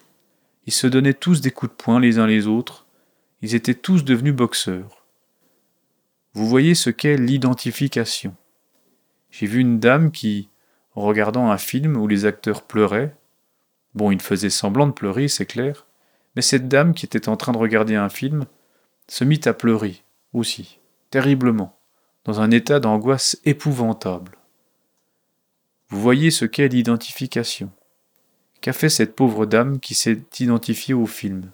[0.66, 2.86] Ils se donnaient tous des coups de poing les uns les autres,
[3.44, 5.06] ils étaient tous devenus boxeurs.
[6.34, 8.34] Vous voyez ce qu'est l'identification.
[9.32, 10.48] J'ai vu une dame qui,
[10.96, 13.18] en regardant un film où les acteurs pleuraient,
[13.96, 15.86] bon, ils faisaient semblant de pleurer, c'est clair,
[16.38, 18.46] Mais cette dame qui était en train de regarder un film
[19.10, 20.80] se mit à pleurer, aussi,
[21.12, 21.78] terriblement,
[22.24, 24.38] dans un état d'angoisse épouvantable.
[25.90, 27.72] Vous voyez ce qu'est l'identification.
[28.62, 31.52] Qu'a fait cette pauvre dame qui s'est identifiée au film?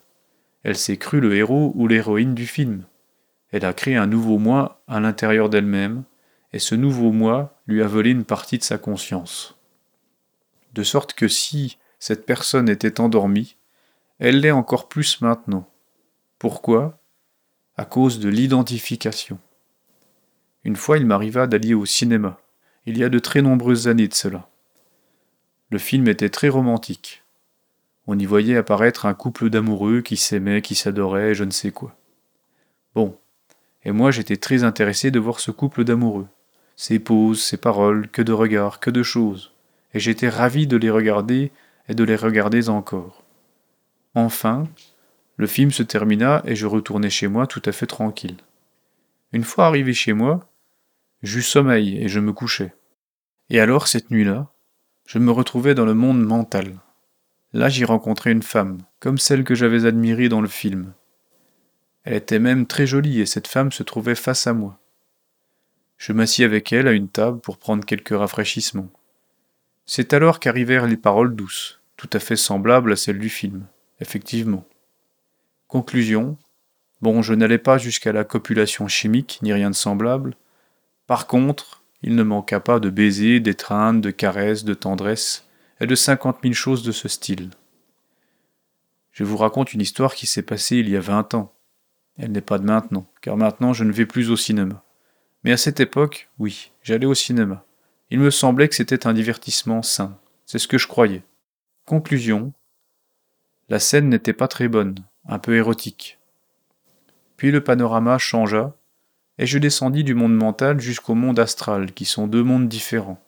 [0.63, 2.83] Elle s'est crue le héros ou l'héroïne du film.
[3.51, 6.03] Elle a créé un nouveau moi à l'intérieur d'elle-même,
[6.53, 9.57] et ce nouveau moi lui a volé une partie de sa conscience.
[10.73, 13.55] De sorte que si cette personne était endormie,
[14.19, 15.69] elle l'est encore plus maintenant.
[16.37, 16.99] Pourquoi?
[17.77, 19.39] À cause de l'identification.
[20.63, 22.39] Une fois, il m'arriva d'aller au cinéma,
[22.85, 24.49] il y a de très nombreuses années de cela.
[25.69, 27.23] Le film était très romantique.
[28.11, 31.95] On y voyait apparaître un couple d'amoureux qui s'aimaient, qui s'adoraient, je ne sais quoi.
[32.95, 33.15] Bon,
[33.83, 36.25] et moi j'étais très intéressé de voir ce couple d'amoureux.
[36.75, 39.53] Ses poses, ses paroles, que de regards, que de choses.
[39.93, 41.51] Et j'étais ravi de les regarder
[41.87, 43.23] et de les regarder encore.
[44.15, 44.67] Enfin,
[45.37, 48.37] le film se termina et je retournai chez moi tout à fait tranquille.
[49.33, 50.49] Une fois arrivé chez moi,
[51.21, 52.73] j'eus sommeil et je me couchai.
[53.51, 54.47] Et alors, cette nuit-là,
[55.05, 56.79] je me retrouvais dans le monde mental.
[57.53, 60.93] Là, j'y rencontrai une femme, comme celle que j'avais admirée dans le film.
[62.03, 64.79] Elle était même très jolie et cette femme se trouvait face à moi.
[65.97, 68.89] Je m'assis avec elle à une table pour prendre quelques rafraîchissements.
[69.85, 73.65] C'est alors qu'arrivèrent les paroles douces, tout à fait semblables à celles du film,
[73.99, 74.63] effectivement.
[75.67, 76.37] Conclusion.
[77.01, 80.35] Bon, je n'allais pas jusqu'à la copulation chimique, ni rien de semblable.
[81.07, 85.48] Par contre, il ne manqua pas de baisers, d'étreintes, de caresses, de tendresses,
[85.79, 87.49] et de cinquante mille choses de ce style.
[89.11, 91.53] Je vous raconte une histoire qui s'est passée il y a vingt ans.
[92.17, 94.83] Elle n'est pas de maintenant, car maintenant je ne vais plus au cinéma.
[95.43, 97.65] Mais à cette époque, oui, j'allais au cinéma.
[98.09, 100.17] Il me semblait que c'était un divertissement sain.
[100.45, 101.23] C'est ce que je croyais.
[101.85, 102.53] Conclusion.
[103.69, 104.95] La scène n'était pas très bonne,
[105.27, 106.17] un peu érotique.
[107.37, 108.75] Puis le panorama changea,
[109.37, 113.23] et je descendis du monde mental jusqu'au monde astral, qui sont deux mondes différents.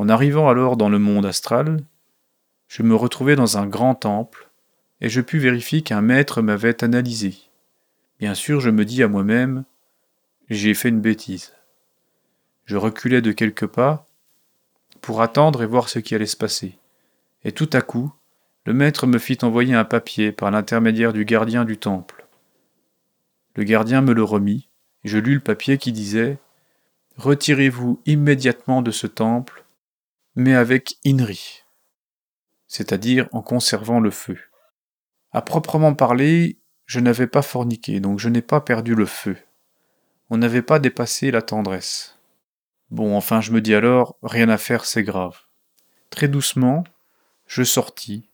[0.00, 1.84] En arrivant alors dans le monde astral,
[2.68, 4.48] je me retrouvai dans un grand temple,
[5.02, 7.34] et je pus vérifier qu'un maître m'avait analysé.
[8.18, 9.64] Bien sûr, je me dis à moi-même,
[10.48, 11.52] j'ai fait une bêtise.
[12.64, 14.08] Je reculai de quelques pas
[15.02, 16.78] pour attendre et voir ce qui allait se passer.
[17.44, 18.10] Et tout à coup,
[18.64, 22.24] le maître me fit envoyer un papier par l'intermédiaire du gardien du temple.
[23.54, 24.66] Le gardien me le remit,
[25.04, 26.38] et je lus le papier qui disait
[27.18, 29.60] Retirez-vous immédiatement de ce temple,
[30.36, 31.64] mais avec Inri,
[32.66, 34.38] c'est-à-dire en conservant le feu.
[35.32, 39.36] À proprement parler, je n'avais pas forniqué, donc je n'ai pas perdu le feu.
[40.28, 42.16] On n'avait pas dépassé la tendresse.
[42.90, 45.38] Bon, enfin, je me dis alors, rien à faire, c'est grave.
[46.10, 46.84] Très doucement,
[47.46, 48.28] je sortis,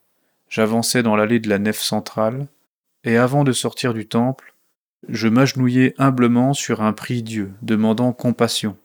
[0.48, 2.46] j'avançai dans l'allée de la nef centrale,
[3.04, 4.54] et avant de sortir du temple,
[5.08, 8.76] je m'agenouillai humblement sur un prie-dieu, demandant compassion,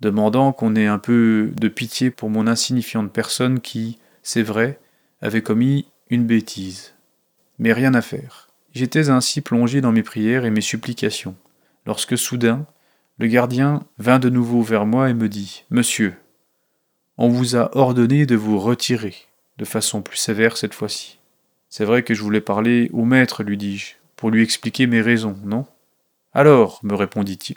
[0.00, 4.78] demandant qu'on ait un peu de pitié pour mon insignifiante personne qui, c'est vrai,
[5.20, 6.96] avait commis une bêtise
[7.58, 8.48] mais rien à faire.
[8.74, 11.36] J'étais ainsi plongé dans mes prières et mes supplications,
[11.86, 12.66] lorsque soudain,
[13.18, 16.14] le gardien vint de nouveau vers moi et me dit Monsieur,
[17.16, 19.14] on vous a ordonné de vous retirer,
[19.56, 21.18] de façon plus sévère cette fois-ci.
[21.70, 25.38] C'est vrai que je voulais parler au maître, lui dis-je, pour lui expliquer mes raisons,
[25.44, 25.66] non?
[26.34, 27.56] Alors, me répondit-il,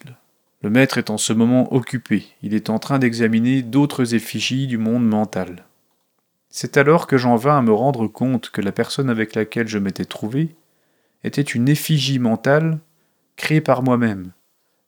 [0.62, 4.78] le maître est en ce moment occupé, il est en train d'examiner d'autres effigies du
[4.78, 5.66] monde mental.
[6.49, 9.78] C'est alors que j'en vins à me rendre compte que la personne avec laquelle je
[9.78, 10.55] m'étais trouvé
[11.24, 12.80] était une effigie mentale
[13.36, 14.32] créée par moi-même.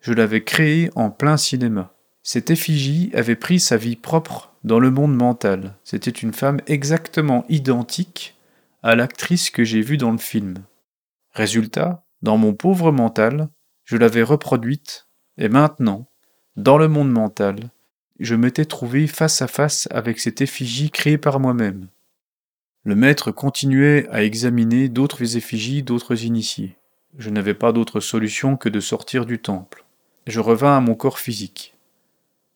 [0.01, 1.93] Je l'avais créée en plein cinéma.
[2.23, 5.75] Cette effigie avait pris sa vie propre dans le monde mental.
[5.83, 8.35] C'était une femme exactement identique
[8.83, 10.55] à l'actrice que j'ai vue dans le film.
[11.33, 13.49] Résultat, dans mon pauvre mental,
[13.85, 15.07] je l'avais reproduite,
[15.41, 16.05] et maintenant,
[16.55, 17.71] dans le monde mental,
[18.19, 21.87] je m'étais trouvé face à face avec cette effigie créée par moi-même.
[22.83, 26.75] Le maître continuait à examiner d'autres effigies d'autres initiés.
[27.17, 29.83] Je n'avais pas d'autre solution que de sortir du temple.
[30.27, 31.73] Je revins à mon corps physique.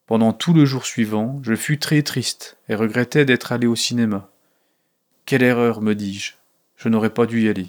[0.06, 4.30] Pendant tout le jour suivant, je fus très triste et regrettais d'être allé au cinéma.
[5.26, 6.34] Quelle erreur, me dis-je.
[6.78, 7.68] Je, n'aurais pas dû y aller.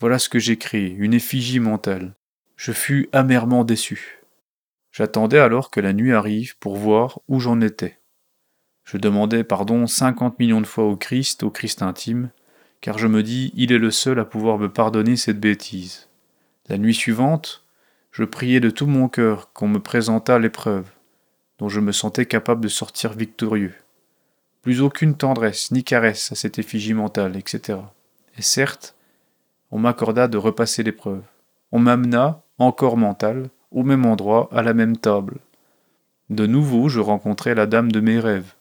[0.00, 2.14] Voilà ce que j'ai créé, une effigie mentale.
[2.56, 4.20] Je fus amèrement déçu.
[4.92, 7.98] J'attendais alors que la nuit arrive pour voir où j'en étais.
[8.84, 12.30] Je demandais pardon cinquante millions de fois au Christ, au Christ intime,
[12.80, 16.08] car je me dis, il est le seul à pouvoir me pardonner cette bêtise.
[16.68, 17.64] La nuit suivante,
[18.12, 20.88] je priais de tout mon cœur qu'on me présentât l'épreuve,
[21.58, 23.74] dont je me sentais capable de sortir victorieux.
[24.62, 27.78] Plus aucune tendresse ni caresse à cette effigie mentale, etc.
[28.38, 28.94] Et certes,
[29.70, 31.24] on m'accorda de repasser l'épreuve.
[31.72, 35.38] On m'amena, encore mental, au même endroit, à la même table.
[36.30, 38.54] De nouveau, je rencontrai la dame de mes rêves,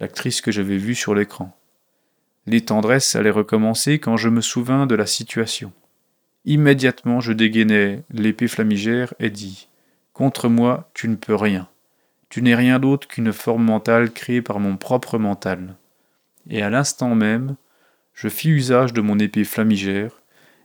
[0.00, 1.56] l'actrice que j'avais vue sur l'écran.
[2.46, 5.72] Les tendresses allaient recommencer quand je me souvins de la situation.
[6.44, 9.68] Immédiatement, je dégainai l'épée flamigère et dis
[10.12, 11.68] Contre moi, tu ne peux rien.
[12.28, 15.76] Tu n'es rien d'autre qu'une forme mentale créée par mon propre mental.
[16.48, 17.56] Et à l'instant même,
[18.14, 20.12] je fis usage de mon épée flamigère,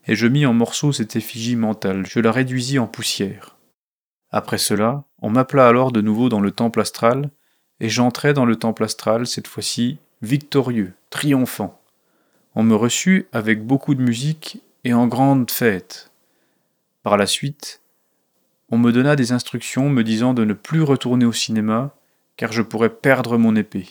[0.07, 3.57] et je mis en morceaux cette effigie mentale, je la réduisis en poussière.
[4.31, 7.29] Après cela, on m'appela alors de nouveau dans le temple astral,
[7.79, 11.81] et j'entrai dans le temple astral, cette fois-ci victorieux, triomphant.
[12.55, 16.11] On me reçut avec beaucoup de musique et en grande fête.
[17.03, 17.81] Par la suite,
[18.69, 21.95] on me donna des instructions me disant de ne plus retourner au cinéma,
[22.37, 23.87] car je pourrais perdre mon épée.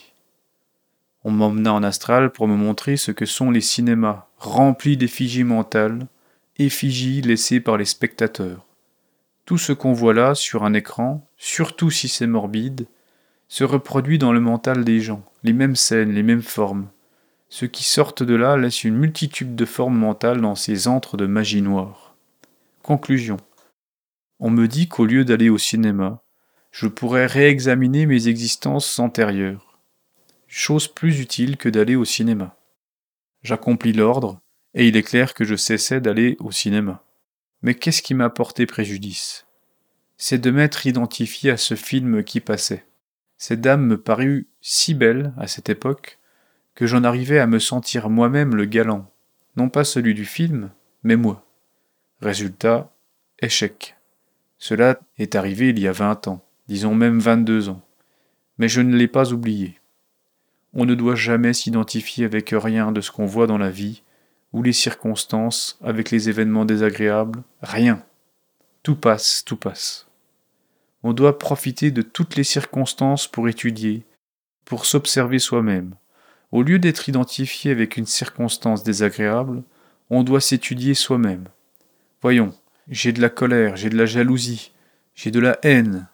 [1.23, 6.07] On m'emmena en astral pour me montrer ce que sont les cinémas remplis d'effigies mentales,
[6.59, 8.65] effigies laissées par les spectateurs.
[9.45, 12.87] Tout ce qu'on voit là sur un écran, surtout si c'est morbide,
[13.49, 16.89] se reproduit dans le mental des gens, les mêmes scènes, les mêmes formes.
[17.51, 21.27] Ceux qui sortent de là laissent une multitude de formes mentales dans ces antres de
[21.27, 22.15] magie noire.
[22.83, 23.37] Conclusion.
[24.39, 26.23] On me dit qu'au lieu d'aller au cinéma,
[26.71, 29.70] je pourrais réexaminer mes existences antérieures
[30.51, 32.57] chose plus utile que d'aller au cinéma.
[33.43, 34.41] J'accomplis l'ordre,
[34.75, 37.05] et il est clair que je cessais d'aller au cinéma.
[37.63, 39.47] Mais qu'est-ce qui m'a porté préjudice?
[40.17, 42.85] C'est de m'être identifié à ce film qui passait.
[43.39, 46.19] Cette dame me parut si belle à cette époque
[46.75, 49.09] que j'en arrivais à me sentir moi-même le galant,
[49.57, 50.71] non pas celui du film,
[51.05, 51.47] mais moi.
[52.21, 52.93] Résultat,
[53.39, 53.97] échec.
[54.59, 57.83] Cela est arrivé il y a vingt ans, disons même vingt-deux ans,
[58.59, 59.80] mais je ne l'ai pas oublié.
[60.73, 64.03] On ne doit jamais s'identifier avec rien de ce qu'on voit dans la vie,
[64.53, 68.05] ou les circonstances, avec les événements désagréables, rien.
[68.83, 70.07] Tout passe, tout passe.
[71.03, 74.05] On doit profiter de toutes les circonstances pour étudier,
[74.65, 75.95] pour s'observer soi-même.
[76.53, 79.63] Au lieu d'être identifié avec une circonstance désagréable,
[80.11, 81.49] on doit s'étudier soi-même.
[82.23, 82.55] Voyons,
[82.89, 84.73] j'ai de la colère, j'ai de la jalousie,
[85.15, 86.09] j'ai de la haine.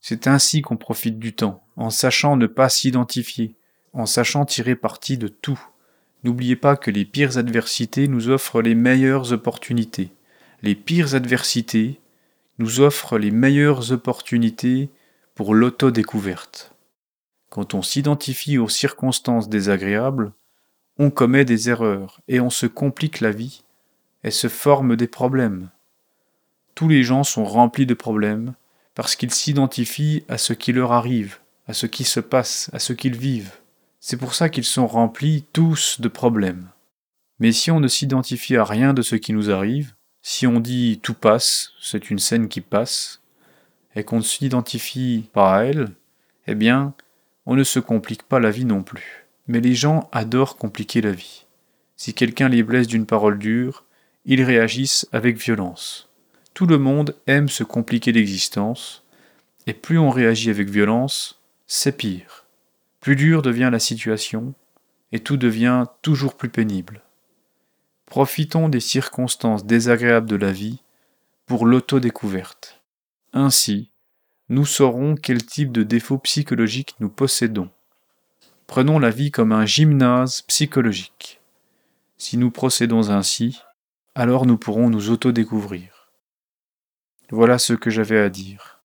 [0.00, 3.54] C'est ainsi qu'on profite du temps, en sachant ne pas s'identifier,
[3.92, 5.60] en sachant tirer parti de tout.
[6.24, 10.10] N'oubliez pas que les pires adversités nous offrent les meilleures opportunités.
[10.62, 12.00] Les pires adversités
[12.58, 14.90] nous offrent les meilleures opportunités
[15.34, 16.74] pour l'autodécouverte.
[17.48, 20.32] Quand on s'identifie aux circonstances désagréables,
[20.98, 23.62] on commet des erreurs et on se complique la vie
[24.22, 25.70] et se forme des problèmes.
[26.74, 28.54] Tous les gens sont remplis de problèmes
[28.94, 32.92] parce qu'ils s'identifient à ce qui leur arrive, à ce qui se passe, à ce
[32.92, 33.59] qu'ils vivent.
[34.02, 36.68] C'est pour ça qu'ils sont remplis tous de problèmes.
[37.38, 41.00] Mais si on ne s'identifie à rien de ce qui nous arrive, si on dit
[41.02, 43.20] tout passe, c'est une scène qui passe,
[43.94, 45.90] et qu'on ne s'identifie pas à elle,
[46.46, 46.94] eh bien,
[47.44, 49.26] on ne se complique pas la vie non plus.
[49.48, 51.44] Mais les gens adorent compliquer la vie.
[51.96, 53.84] Si quelqu'un les blesse d'une parole dure,
[54.24, 56.08] ils réagissent avec violence.
[56.54, 59.04] Tout le monde aime se compliquer l'existence,
[59.66, 62.39] et plus on réagit avec violence, c'est pire.
[63.00, 64.54] Plus dure devient la situation,
[65.12, 67.02] et tout devient toujours plus pénible.
[68.06, 70.82] Profitons des circonstances désagréables de la vie
[71.46, 72.82] pour l'autodécouverte.
[73.32, 73.90] Ainsi,
[74.48, 77.70] nous saurons quel type de défauts psychologiques nous possédons.
[78.66, 81.40] Prenons la vie comme un gymnase psychologique.
[82.18, 83.60] Si nous procédons ainsi,
[84.14, 86.10] alors nous pourrons nous autodécouvrir.
[87.30, 88.79] Voilà ce que j'avais à dire.